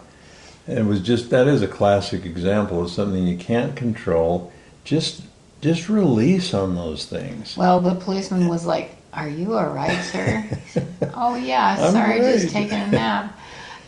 It 0.69 0.85
was 0.87 1.01
just 1.01 1.31
that 1.31 1.49
is 1.49 1.63
a 1.63 1.69
classic 1.69 2.25
example 2.25 2.83
of 2.83 2.91
something 2.91 3.27
you 3.27 3.37
can't 3.37 3.75
control. 3.75 4.53
Just 4.85 5.23
just 5.61 5.89
release 5.89 6.55
on 6.55 6.75
those 6.77 7.07
things. 7.07 7.57
Well, 7.57 7.81
the 7.81 7.95
policeman 7.97 8.49
was 8.49 8.65
like, 8.65 8.97
"Are 9.13 9.29
you 9.29 9.55
all 9.55 9.71
right, 9.71 10.01
sir?" 10.05 10.45
Said, 10.69 10.89
oh 11.15 11.35
yeah, 11.35 11.91
sorry, 11.91 12.19
just 12.21 12.51
taking 12.53 12.79
a 12.79 12.87
nap. 12.89 13.39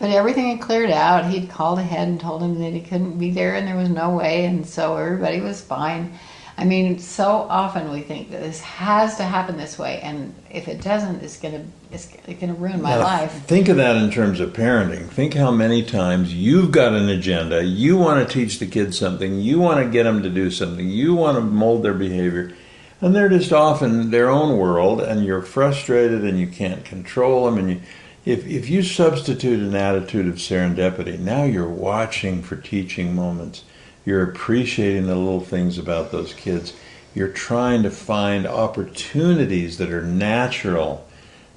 But 0.00 0.10
everything 0.10 0.48
had 0.48 0.60
cleared 0.60 0.90
out. 0.90 1.26
He'd 1.26 1.48
called 1.48 1.78
ahead 1.78 2.08
and 2.08 2.20
told 2.20 2.42
him 2.42 2.58
that 2.58 2.72
he 2.72 2.80
couldn't 2.80 3.18
be 3.18 3.30
there, 3.30 3.54
and 3.54 3.66
there 3.66 3.76
was 3.76 3.88
no 3.88 4.10
way, 4.10 4.44
and 4.44 4.66
so 4.66 4.96
everybody 4.96 5.40
was 5.40 5.60
fine. 5.60 6.18
I 6.56 6.64
mean, 6.64 7.00
so 7.00 7.46
often 7.50 7.90
we 7.90 8.02
think 8.02 8.30
that 8.30 8.40
this 8.40 8.60
has 8.60 9.16
to 9.16 9.24
happen 9.24 9.56
this 9.56 9.76
way, 9.76 10.00
and 10.02 10.34
if 10.50 10.68
it 10.68 10.80
doesn't, 10.80 11.22
it's 11.22 11.36
gonna 11.36 11.64
it's 11.90 12.06
gonna 12.40 12.54
ruin 12.54 12.80
my 12.80 12.96
Now, 12.96 13.02
life. 13.02 13.32
Think 13.46 13.68
of 13.68 13.76
that 13.76 13.96
in 13.96 14.10
terms 14.10 14.38
of 14.38 14.52
parenting. 14.52 15.08
Think 15.08 15.34
how 15.34 15.50
many 15.50 15.82
times 15.82 16.32
you've 16.32 16.70
got 16.70 16.92
an 16.92 17.08
agenda, 17.08 17.64
you 17.64 17.96
want 17.96 18.26
to 18.26 18.32
teach 18.32 18.60
the 18.60 18.66
kids 18.66 18.96
something, 18.96 19.40
you 19.40 19.58
want 19.58 19.84
to 19.84 19.90
get 19.90 20.04
them 20.04 20.22
to 20.22 20.30
do 20.30 20.50
something, 20.50 20.88
you 20.88 21.14
want 21.14 21.36
to 21.36 21.40
mold 21.40 21.82
their 21.82 21.94
behavior, 21.94 22.52
and 23.00 23.14
they're 23.14 23.28
just 23.28 23.52
off 23.52 23.82
in 23.82 24.10
their 24.10 24.30
own 24.30 24.56
world, 24.56 25.00
and 25.00 25.24
you're 25.24 25.42
frustrated 25.42 26.22
and 26.22 26.38
you 26.38 26.46
can't 26.46 26.84
control 26.84 27.46
them. 27.46 27.58
And 27.58 27.70
you, 27.70 27.80
if 28.24 28.46
if 28.46 28.70
you 28.70 28.82
substitute 28.82 29.58
an 29.58 29.74
attitude 29.74 30.28
of 30.28 30.36
serendipity, 30.36 31.18
now 31.18 31.42
you're 31.42 31.68
watching 31.68 32.42
for 32.42 32.54
teaching 32.54 33.14
moments. 33.14 33.64
You're 34.04 34.22
appreciating 34.22 35.06
the 35.06 35.16
little 35.16 35.40
things 35.40 35.78
about 35.78 36.12
those 36.12 36.34
kids. 36.34 36.74
You're 37.14 37.28
trying 37.28 37.82
to 37.84 37.90
find 37.90 38.46
opportunities 38.46 39.78
that 39.78 39.90
are 39.90 40.02
natural 40.02 41.06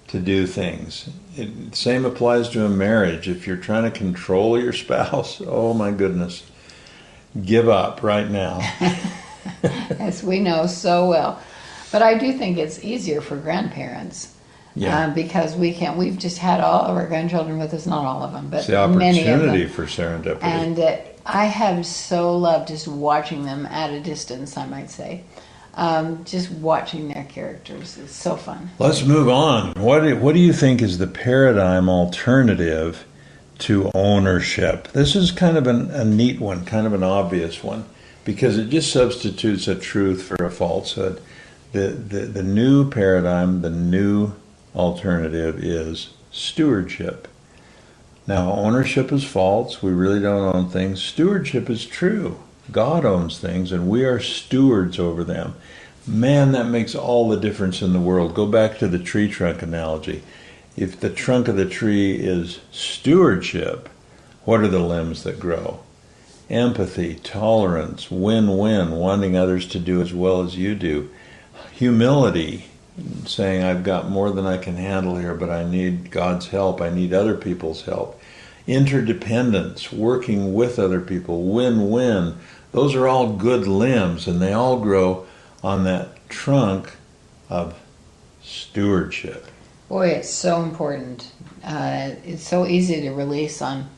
to 0.08 0.20
do 0.20 0.48
things. 0.48 1.10
It, 1.36 1.76
same 1.76 2.06
applies 2.06 2.50
to 2.50 2.66
a 2.66 2.70
marriage. 2.70 3.28
If 3.28 3.46
you're 3.46 3.58
trying 3.58 3.84
to 3.84 3.92
control 3.92 4.60
your 4.60 4.74
spouse, 4.74 5.42
oh 5.46 5.74
my 5.74 5.92
goodness, 5.92 6.50
give 7.44 7.68
up 7.68 8.04
right 8.04 8.30
now. 8.30 8.62
as 10.00 10.24
we 10.24 10.40
know 10.40 10.68
so 10.68 11.08
well. 11.08 11.42
But 11.92 12.02
I 12.02 12.18
do 12.18 12.38
think 12.38 12.58
it's 12.58 12.84
easier 12.84 13.22
for 13.22 13.38
grandparents. 13.38 14.34
Yeah. 14.78 15.08
Uh, 15.08 15.14
because 15.14 15.56
we 15.56 15.74
can't, 15.74 15.98
we've 15.98 16.18
just 16.18 16.38
had 16.38 16.62
all 16.62 16.82
of 16.86 16.96
our 16.96 17.08
grandchildren 17.08 17.58
with 17.58 17.74
us, 17.74 17.88
not 17.88 18.06
all 18.06 18.24
of 18.24 18.32
them, 18.32 18.50
but 18.50 18.58
It's 18.58 18.68
the 18.68 18.88
many 18.88 19.22
of 19.22 19.28
opportunity 19.28 19.64
them. 19.64 19.74
for 19.74 19.86
serendipity. 19.86 20.44
And 20.44 20.80
uh, 20.80 20.98
I 21.26 21.46
have 21.46 21.86
so 21.86 22.38
loved 22.38 22.68
just 22.68 22.88
watching 22.88 23.44
them 23.44 23.66
at 23.66 23.92
a 23.92 24.00
distance, 24.00 24.56
I 24.56 24.68
might 24.68 24.92
say. 24.92 25.24
Um, 25.74 26.24
just 26.26 26.50
watching 26.52 27.10
their 27.10 27.24
characters 27.26 27.98
is 27.98 28.12
so 28.12 28.36
fun. 28.36 28.70
Let's 28.80 29.04
move 29.04 29.30
on. 29.30 29.74
What 29.74 30.02
do, 30.02 30.16
what 30.16 30.34
do 30.34 30.40
you 30.40 30.54
think 30.54 30.82
is 30.82 30.98
the 30.98 31.08
paradigm 31.08 31.90
alternative 31.90 33.06
to 33.60 33.92
ownership? 33.94 34.88
This 34.94 35.16
is 35.16 35.32
kind 35.32 35.58
of 35.58 35.68
an, 35.68 35.92
a 35.92 36.04
neat 36.06 36.40
one, 36.40 36.66
kind 36.66 36.86
of 36.88 36.94
an 36.94 37.04
obvious 37.04 37.64
one, 37.64 37.86
because 38.26 38.58
it 38.58 38.70
just 38.70 38.92
substitutes 38.92 39.68
a 39.68 39.76
truth 39.76 40.24
for 40.24 40.44
a 40.44 40.52
falsehood. 40.52 41.22
The, 41.74 41.90
the, 41.90 42.20
the 42.22 42.44
new 42.44 42.90
paradigm, 42.90 43.62
the 43.62 43.70
new 43.70 44.34
alternative 44.78 45.62
is 45.62 46.12
stewardship. 46.32 47.28
Now, 48.28 48.52
ownership 48.52 49.12
is 49.12 49.24
false. 49.24 49.82
We 49.82 49.92
really 49.92 50.20
don't 50.20 50.56
own 50.56 50.70
things. 50.70 51.02
Stewardship 51.02 51.70
is 51.70 51.86
true. 51.86 52.40
God 52.72 53.06
owns 53.06 53.40
things, 53.40 53.72
and 53.72 53.90
we 53.90 54.04
are 54.04 54.20
stewards 54.20 55.00
over 55.00 55.24
them. 55.24 55.56
Man, 56.06 56.52
that 56.52 56.68
makes 56.68 56.96
all 56.96 57.28
the 57.28 57.40
difference 57.40 57.82
in 57.82 57.94
the 57.94 58.00
world. 58.00 58.34
Go 58.34 58.46
back 58.46 58.78
to 58.78 58.88
the 58.88 59.00
tree 59.00 59.30
trunk 59.30 59.62
analogy. 59.62 60.24
If 60.76 61.00
the 61.00 61.10
trunk 61.10 61.48
of 61.48 61.56
the 61.56 61.68
tree 61.68 62.16
is 62.16 62.60
stewardship, 62.72 63.90
what 64.46 64.62
are 64.62 64.68
the 64.68 64.80
limbs 64.80 65.24
that 65.24 65.40
grow? 65.40 65.80
Empathy, 66.50 67.16
tolerance, 67.16 68.12
win 68.12 68.58
win, 68.58 68.92
wanting 68.92 69.36
others 69.36 69.68
to 69.68 69.80
do 69.80 70.02
as 70.02 70.14
well 70.14 70.42
as 70.42 70.58
you 70.58 70.76
do. 70.76 71.10
Humility, 71.74 72.66
saying, 73.26 73.64
I've 73.64 73.84
got 73.84 74.10
more 74.10 74.32
than 74.32 74.46
I 74.46 74.58
can 74.58 74.76
handle 74.76 75.18
here, 75.18 75.36
but 75.36 75.50
I 75.50 75.64
need 75.64 76.12
God's 76.12 76.48
help, 76.48 76.82
I 76.82 76.90
need 76.90 77.14
other 77.14 77.36
people's 77.36 77.84
help. 77.84 78.20
Interdependence, 78.66 79.92
working 79.92 80.54
with 80.54 80.78
other 80.78 81.00
people, 81.00 81.44
win 81.44 81.90
win. 81.90 82.38
Those 82.72 82.96
are 82.96 83.08
all 83.08 83.34
good 83.34 83.66
limbs, 83.68 84.28
and 84.28 84.42
they 84.42 84.54
all 84.54 84.80
grow 84.80 85.26
on 85.64 85.84
that 85.86 86.28
trunk 86.30 86.92
of 87.50 87.80
stewardship. 88.42 89.48
Boy, 89.88 90.10
it's 90.10 90.30
so 90.30 90.62
important. 90.64 91.32
Uh, 91.64 92.12
it's 92.26 92.46
so 92.46 92.66
easy 92.66 93.02
to 93.02 93.12
release 93.12 93.62
on 93.62 93.90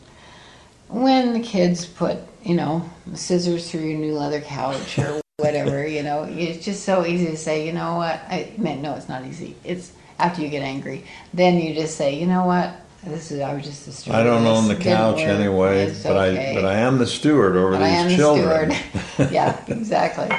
when 0.87 1.33
the 1.33 1.39
kids 1.39 1.85
put, 1.85 2.17
you 2.43 2.55
know, 2.55 2.87
scissors 3.13 3.69
through 3.69 3.81
your 3.81 3.99
new 3.99 4.13
leather 4.13 4.41
couch 4.41 4.99
or 4.99 5.21
whatever. 5.39 5.87
you 5.87 6.03
know, 6.03 6.23
it's 6.23 6.63
just 6.63 6.83
so 6.83 7.05
easy 7.05 7.27
to 7.27 7.37
say, 7.37 7.65
you 7.65 7.73
know 7.73 7.95
what? 7.95 8.15
I 8.29 8.51
mean, 8.57 8.81
no, 8.81 8.95
it's 8.95 9.09
not 9.09 9.25
easy. 9.25 9.55
It's 9.63 9.91
after 10.19 10.41
you 10.41 10.49
get 10.49 10.61
angry, 10.61 11.05
then 11.33 11.57
you 11.59 11.73
just 11.73 11.95
say, 11.97 12.19
you 12.19 12.25
know 12.27 12.45
what? 12.45 12.73
This 13.03 13.31
is 13.31 13.39
I 13.39 13.53
was 13.53 13.63
just 13.63 13.87
a 13.87 13.91
steward. 13.93 14.17
I 14.17 14.23
don't 14.23 14.45
own 14.45 14.67
the 14.67 14.75
couch 14.75 15.19
anyway, 15.19 15.83
It's 15.83 16.03
but 16.03 16.17
okay. 16.17 16.51
I 16.51 16.53
but 16.53 16.65
I 16.65 16.75
am 16.75 16.97
the 16.97 17.07
steward 17.07 17.55
over 17.55 17.71
But 17.71 17.81
I 17.83 17.87
am 17.89 18.07
these 18.09 18.17
the 18.17 18.23
children. 18.23 18.71
steward. 18.71 19.31
yeah, 19.31 19.63
exactly. 19.67 20.29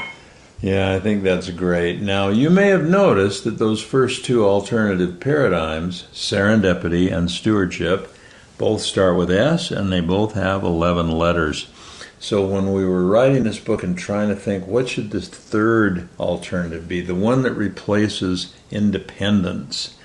Yeah, 0.60 0.92
I 0.94 1.00
think 1.00 1.22
that's 1.22 1.48
great. 1.48 2.02
Now, 2.02 2.28
you 2.28 2.50
may 2.50 2.66
have 2.68 2.84
noticed 2.84 3.44
that 3.44 3.58
those 3.58 3.82
first 3.82 4.26
two 4.26 4.44
alternative 4.44 5.18
paradigms, 5.18 6.06
serendipity 6.12 7.10
and 7.10 7.30
stewardship, 7.30 8.14
both 8.58 8.82
start 8.82 9.16
with 9.16 9.30
S 9.30 9.70
and 9.70 9.90
they 9.90 10.00
both 10.00 10.34
have 10.34 10.62
11 10.62 11.10
letters. 11.12 11.70
So, 12.22 12.44
when 12.46 12.74
we 12.74 12.85
were 12.85 13.06
writing 13.06 13.44
this 13.44 13.59
book 13.59 13.83
and 13.83 13.96
trying 13.96 14.28
to 14.28 14.37
think 14.37 14.66
what 14.66 14.90
should 14.90 15.11
this 15.11 15.26
third 15.26 16.06
alternative 16.20 16.87
be, 16.87 17.00
the 17.00 17.14
one 17.14 17.42
that 17.42 17.52
replaces 17.54 18.54
independence, 18.70 19.96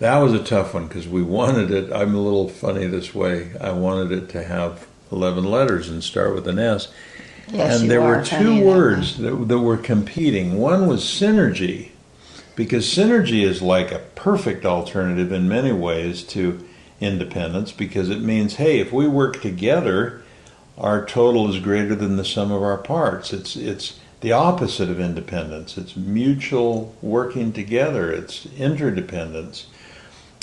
that 0.00 0.18
was 0.18 0.32
a 0.32 0.42
tough 0.42 0.74
one 0.74 0.88
because 0.88 1.06
we 1.06 1.22
wanted 1.22 1.70
it. 1.70 1.92
I'm 1.92 2.16
a 2.16 2.20
little 2.20 2.48
funny 2.48 2.86
this 2.86 3.14
way. 3.14 3.52
I 3.60 3.70
wanted 3.70 4.10
it 4.10 4.28
to 4.30 4.42
have 4.42 4.88
11 5.12 5.44
letters 5.44 5.88
and 5.88 6.02
start 6.02 6.34
with 6.34 6.48
an 6.48 6.58
S. 6.58 6.88
Yes, 7.52 7.80
and 7.80 7.88
there 7.90 8.02
were 8.02 8.24
two 8.24 8.64
words 8.64 9.18
that, 9.18 9.30
that 9.46 9.58
were 9.60 9.76
competing. 9.76 10.58
One 10.58 10.88
was 10.88 11.04
synergy, 11.04 11.90
because 12.56 12.84
synergy 12.84 13.44
is 13.44 13.62
like 13.62 13.92
a 13.92 14.00
perfect 14.16 14.66
alternative 14.66 15.30
in 15.30 15.48
many 15.48 15.70
ways 15.70 16.24
to 16.24 16.68
independence, 17.00 17.70
because 17.70 18.10
it 18.10 18.20
means, 18.20 18.56
hey, 18.56 18.80
if 18.80 18.92
we 18.92 19.06
work 19.06 19.40
together, 19.40 20.24
our 20.78 21.04
total 21.04 21.52
is 21.52 21.60
greater 21.60 21.94
than 21.94 22.16
the 22.16 22.24
sum 22.24 22.50
of 22.52 22.62
our 22.62 22.78
parts. 22.78 23.32
It's 23.32 23.56
it's 23.56 23.98
the 24.20 24.32
opposite 24.32 24.88
of 24.88 25.00
independence. 25.00 25.78
It's 25.78 25.96
mutual 25.96 26.94
working 27.02 27.52
together. 27.52 28.10
It's 28.10 28.46
interdependence. 28.56 29.66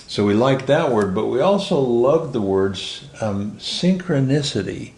So 0.08 0.26
we 0.26 0.34
like 0.34 0.68
that 0.68 0.92
word, 0.92 1.16
but 1.16 1.26
we 1.26 1.42
also 1.42 1.80
love 1.80 2.32
the 2.32 2.42
words 2.42 3.10
um, 3.22 3.54
synchronicity, 3.54 4.92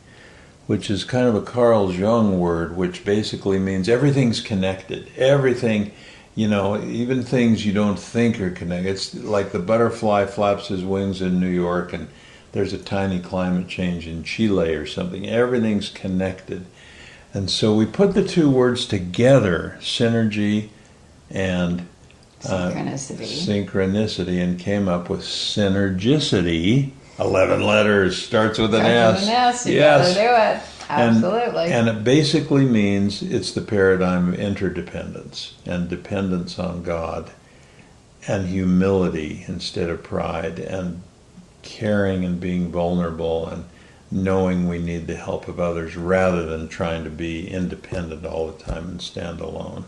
which 0.67 0.89
is 0.89 1.04
kind 1.04 1.28
of 1.28 1.36
a 1.36 1.41
Carl 1.41 1.93
Jung 1.93 2.39
word, 2.39 2.76
which 2.76 3.06
basically 3.06 3.58
means 3.58 3.88
everything's 3.88 4.41
connected. 4.41 5.10
Everything, 5.15 5.91
you 6.36 6.47
know, 6.47 6.84
even 6.84 7.23
things 7.23 7.65
you 7.65 7.71
don't 7.71 7.97
think 7.97 8.41
are 8.41 8.52
connected. 8.52 8.89
It's 8.89 9.15
like 9.15 9.54
the 9.54 9.60
butterfly 9.60 10.26
flaps 10.26 10.67
his 10.67 10.84
wings 10.84 11.21
in 11.21 11.39
New 11.39 11.47
York 11.47 11.93
and 11.93 12.10
there's 12.51 12.73
a 12.73 12.77
tiny 12.77 13.19
climate 13.19 13.67
change 13.67 14.07
in 14.07 14.23
Chile 14.23 14.73
or 14.73 14.86
something. 14.86 15.27
Everything's 15.27 15.89
connected. 15.89 16.65
And 17.33 17.49
so 17.49 17.73
we 17.75 17.86
put 17.86 18.13
the 18.13 18.27
two 18.27 18.49
words 18.49 18.86
together, 18.86 19.77
synergy 19.81 20.69
and 21.29 21.88
uh, 22.47 22.71
Synchronicity. 22.71 23.65
synchronicity, 23.67 24.41
and 24.41 24.57
came 24.60 24.88
up 24.88 25.10
with 25.10 25.21
synergicity. 25.21 26.91
11 27.19 27.62
letters, 27.63 28.21
starts 28.21 28.60
with 28.60 28.73
an 28.75 28.81
Starts 28.81 29.17
S. 29.17 29.19
with 29.21 29.29
an 29.29 29.36
S, 29.36 29.65
you 29.67 29.75
yes. 29.75 30.15
gotta 30.15 30.27
do 30.27 30.33
it. 30.36 30.63
And- 30.89 31.15
Absolutely. 31.17 31.65
And, 31.65 31.89
it 31.89 32.03
basically 32.03 32.63
means 32.65 33.21
it's 33.21 33.51
the 33.51 33.62
paradigm 33.62 34.29
of 34.33 34.39
interdependence 34.39 35.53
and 35.65 35.89
dependence 35.89 36.57
on 36.57 36.83
God 36.83 37.31
and 38.27 38.47
humility 38.47 39.43
instead 39.47 39.89
of 39.89 40.03
pride 40.03 40.60
and 40.60 41.01
caring 41.67 42.23
and 42.23 42.39
being 42.39 42.71
vulnerable 42.71 43.47
and 43.47 43.65
knowing 44.10 44.67
we 44.67 44.80
need 44.80 45.06
the 45.06 45.15
help 45.15 45.47
of 45.47 45.60
others 45.60 45.97
rather 45.97 46.45
than 46.45 46.67
trying 46.67 47.03
to 47.03 47.10
be 47.10 47.47
independent 47.49 48.25
all 48.25 48.47
the 48.47 48.63
time 48.63 48.88
and 48.88 49.01
stand 49.01 49.41
alone. 49.41 49.84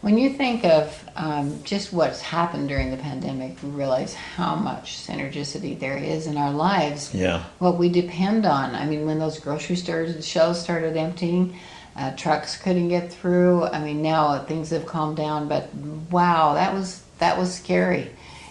When 0.00 0.16
you 0.16 0.30
think 0.30 0.64
of 0.64 1.06
um, 1.14 1.62
just 1.62 1.92
what's 1.92 2.22
happened 2.22 2.70
during 2.70 2.90
the 2.90 2.96
pandemic, 2.96 3.62
we 3.62 3.68
realize 3.68 4.14
how 4.14 4.54
much 4.54 4.96
synergicity 4.96 5.78
there 5.78 5.98
is 5.98 6.26
in 6.26 6.38
our 6.38 6.52
lives. 6.52 7.14
Yeah. 7.14 7.44
What 7.58 7.76
we 7.76 7.90
depend 7.90 8.46
on. 8.46 8.74
I 8.74 8.86
mean, 8.86 9.04
when 9.04 9.18
those 9.18 9.38
grocery 9.38 9.76
stores 9.76 10.14
and 10.14 10.24
shelves 10.24 10.58
started 10.58 10.96
emptying, 10.96 11.54
uh, 11.96 12.16
trucks 12.16 12.56
couldn't 12.56 12.88
get 12.88 13.12
through. 13.12 13.64
I 13.64 13.84
mean, 13.84 14.00
now 14.00 14.38
things 14.44 14.70
have 14.70 14.86
calmed 14.86 15.18
down, 15.18 15.48
but 15.48 15.74
wow, 16.10 16.54
that 16.54 16.72
was 16.72 17.02
that 17.18 17.36
was 17.36 17.54
scary. 17.54 18.10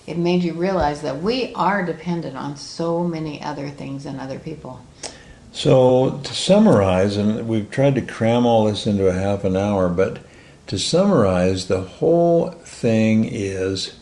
It 0.10 0.18
made 0.18 0.44
you 0.44 0.54
realize 0.54 1.02
that 1.04 1.22
we 1.22 1.54
are 1.54 1.86
dependent 1.86 2.36
on 2.36 2.58
so 2.58 3.04
many 3.04 3.44
other 3.44 3.70
things 3.70 4.08
and 4.08 4.20
other 4.20 4.40
people. 4.40 4.82
So, 5.52 6.20
to 6.24 6.34
summarize, 6.34 7.16
and 7.16 7.48
we've 7.48 7.70
tried 7.70 7.94
to 7.94 8.02
cram 8.02 8.44
all 8.44 8.66
this 8.66 8.88
into 8.88 9.08
a 9.08 9.14
half 9.14 9.44
an 9.44 9.56
hour, 9.56 9.88
but 9.88 10.18
to 10.66 10.80
summarize, 10.80 11.68
the 11.68 11.82
whole 11.82 12.50
thing 12.50 13.26
is 13.26 14.00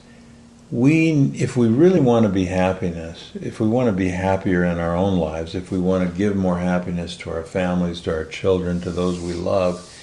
we, 0.71 1.31
if 1.33 1.57
we 1.57 1.67
really 1.67 1.99
want 1.99 2.23
to 2.23 2.31
be 2.31 2.45
happiness, 2.45 3.31
if 3.35 3.59
we 3.59 3.67
want 3.67 3.87
to 3.87 3.93
be 3.93 4.07
happier 4.07 4.63
in 4.63 4.79
our 4.79 4.95
own 4.95 5.17
lives, 5.17 5.55
if 5.55 5.71
we 5.71 5.79
want 5.79 6.09
to 6.09 6.17
give 6.17 6.37
more 6.37 6.59
happiness 6.59 7.17
to 7.17 7.31
our 7.31 7.43
families, 7.43 7.99
to 8.01 8.13
our 8.13 8.23
children, 8.23 8.79
to 8.79 8.91
those 8.91 9.19
we 9.19 9.33
love, 9.33 9.93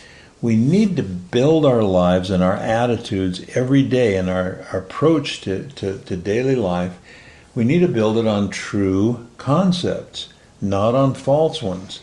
we 0.43 0.57
need 0.57 0.97
to 0.97 1.03
build 1.03 1.65
our 1.65 1.83
lives 1.83 2.31
and 2.31 2.43
our 2.43 2.57
attitudes 2.57 3.45
every 3.55 3.83
day 3.83 4.17
and 4.17 4.29
our, 4.29 4.67
our 4.73 4.81
approach 4.81 5.41
to, 5.43 5.69
to, 5.71 5.99
to 5.99 6.17
daily 6.17 6.57
life. 6.57 6.99
We 7.55 7.65
need 7.65 7.81
to 7.81 7.89
build 7.89 8.19
it 8.19 8.27
on 8.27 8.51
true 8.51 9.27
concepts, 9.39 10.29
not 10.61 10.95
on 10.95 11.15
false 11.15 11.63
ones. 11.63 12.01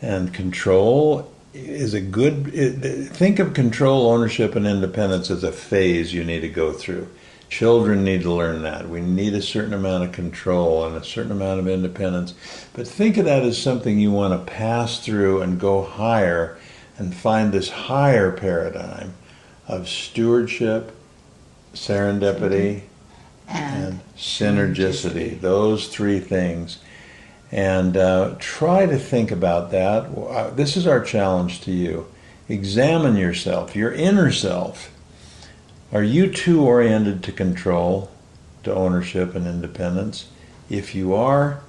And 0.00 0.32
control 0.32 1.30
is 1.54 1.92
a 1.92 2.00
good, 2.00 3.10
think 3.12 3.38
of 3.38 3.52
control, 3.52 4.10
ownership, 4.10 4.54
and 4.54 4.66
independence 4.66 5.30
as 5.30 5.44
a 5.44 5.52
phase 5.52 6.14
you 6.14 6.24
need 6.24 6.40
to 6.40 6.48
go 6.48 6.72
through. 6.72 7.08
Children 7.50 8.02
need 8.02 8.22
to 8.22 8.32
learn 8.32 8.62
that. 8.62 8.88
We 8.88 9.02
need 9.02 9.34
a 9.34 9.42
certain 9.42 9.74
amount 9.74 10.04
of 10.04 10.12
control 10.12 10.86
and 10.86 10.96
a 10.96 11.04
certain 11.04 11.32
amount 11.32 11.60
of 11.60 11.68
independence. 11.68 12.32
But 12.72 12.88
think 12.88 13.18
of 13.18 13.26
that 13.26 13.42
as 13.42 13.60
something 13.60 13.98
you 13.98 14.10
want 14.10 14.32
to 14.32 14.50
pass 14.50 15.04
through 15.04 15.42
and 15.42 15.60
go 15.60 15.82
higher 15.82 16.56
and 16.98 17.14
find 17.14 17.52
this 17.52 17.70
higher 17.70 18.30
paradigm 18.30 19.14
of 19.66 19.88
stewardship, 19.88 20.94
serendipity, 21.74 22.82
And, 23.48 23.84
and 23.84 24.00
synergicity. 24.16 25.40
Those 25.40 25.88
three 25.88 26.20
things. 26.20 26.78
And 27.50 27.96
uh, 27.96 28.36
try 28.38 28.86
to 28.86 28.98
think 28.98 29.30
about 29.30 29.70
that. 29.72 30.04
Uh, 30.04 30.50
This 30.50 30.76
is 30.76 30.86
our 30.86 31.02
challenge 31.04 31.60
to 31.62 31.70
you. 31.70 32.06
Examine 32.48 33.16
yourself, 33.16 33.76
your 33.76 33.92
inner 33.92 34.32
self. 34.32 34.90
Are 35.92 36.02
you 36.02 36.32
too 36.32 36.64
oriented 36.64 37.22
to 37.24 37.32
control, 37.32 38.10
to 38.62 38.74
ownership 38.74 39.34
and 39.34 39.46
independence? 39.46 40.28
If 40.70 40.94
you 40.94 41.14
are, 41.14 41.60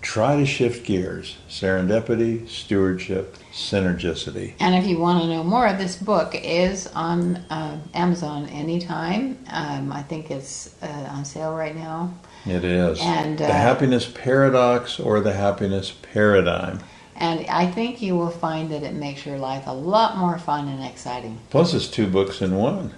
try 0.00 0.36
to 0.36 0.46
shift 0.46 0.86
gears. 0.86 1.36
Serendipity, 1.48 2.48
stewardship, 2.48 3.36
synergicity. 3.52 4.54
and 4.60 4.74
if 4.74 4.86
you 4.86 4.98
want 4.98 5.22
to 5.22 5.28
know 5.28 5.42
more, 5.42 5.72
this 5.72 5.96
book 5.96 6.34
is 6.34 6.86
on 6.88 7.36
uh, 7.50 7.78
Amazon 7.94 8.46
anytime. 8.46 9.38
Um, 9.48 9.92
I 9.92 10.02
think 10.02 10.30
it's 10.30 10.74
uh, 10.82 11.08
on 11.10 11.24
sale 11.24 11.54
right 11.54 11.74
now. 11.74 12.14
It 12.46 12.64
is. 12.64 12.98
And, 13.00 13.38
the 13.38 13.46
uh, 13.46 13.52
happiness 13.52 14.06
paradox 14.06 14.98
or 14.98 15.20
the 15.20 15.32
happiness 15.32 15.90
paradigm. 15.90 16.80
And 17.16 17.46
I 17.48 17.70
think 17.70 18.00
you 18.00 18.16
will 18.16 18.30
find 18.30 18.70
that 18.70 18.82
it 18.82 18.94
makes 18.94 19.26
your 19.26 19.36
life 19.38 19.64
a 19.66 19.74
lot 19.74 20.16
more 20.16 20.38
fun 20.38 20.68
and 20.68 20.82
exciting. 20.82 21.38
Plus, 21.50 21.74
it's 21.74 21.86
two 21.86 22.06
books 22.06 22.40
in 22.40 22.56
one. 22.56 22.94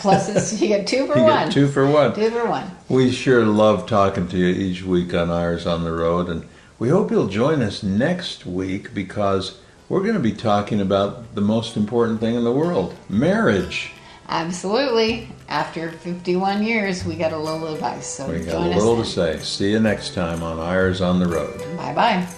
Plus, 0.00 0.28
it's, 0.28 0.60
you 0.60 0.68
get 0.68 0.86
two 0.86 1.06
for 1.06 1.16
You 1.16 1.24
one. 1.24 1.44
get 1.46 1.52
two 1.52 1.68
for 1.68 1.86
one. 1.86 2.14
Two 2.14 2.30
for 2.30 2.46
one. 2.48 2.70
We 2.88 3.10
sure 3.10 3.44
love 3.44 3.86
talking 3.86 4.28
to 4.28 4.36
you 4.36 4.46
each 4.46 4.82
week 4.82 5.14
on 5.14 5.30
Eyres 5.30 5.66
on 5.66 5.84
the 5.84 5.92
Road, 5.92 6.28
and 6.28 6.46
we 6.78 6.88
hope 6.88 7.10
you'll 7.10 7.28
join 7.28 7.62
us 7.62 7.82
next 7.82 8.46
week 8.46 8.92
because 8.94 9.58
we're 9.88 10.02
going 10.02 10.14
to 10.14 10.20
be 10.20 10.32
talking 10.32 10.80
about 10.80 11.34
the 11.34 11.40
most 11.40 11.76
important 11.76 12.20
thing 12.20 12.34
in 12.34 12.44
the 12.44 12.52
world 12.52 12.94
marriage. 13.08 13.92
Absolutely. 14.28 15.28
After 15.48 15.90
51 15.92 16.64
years, 16.64 17.04
we 17.04 17.14
got 17.14 17.32
a 17.32 17.38
little 17.38 17.72
advice. 17.72 18.06
So 18.06 18.28
We 18.28 18.40
got 18.40 18.54
a 18.56 18.76
little 18.76 18.96
to 18.96 19.04
say. 19.04 19.38
See 19.38 19.70
you 19.70 19.78
next 19.80 20.14
time 20.14 20.42
on 20.42 20.58
Eyres 20.58 21.00
on 21.00 21.20
the 21.20 21.28
Road. 21.28 21.58
Bye 21.76 21.94
bye. 21.94 22.28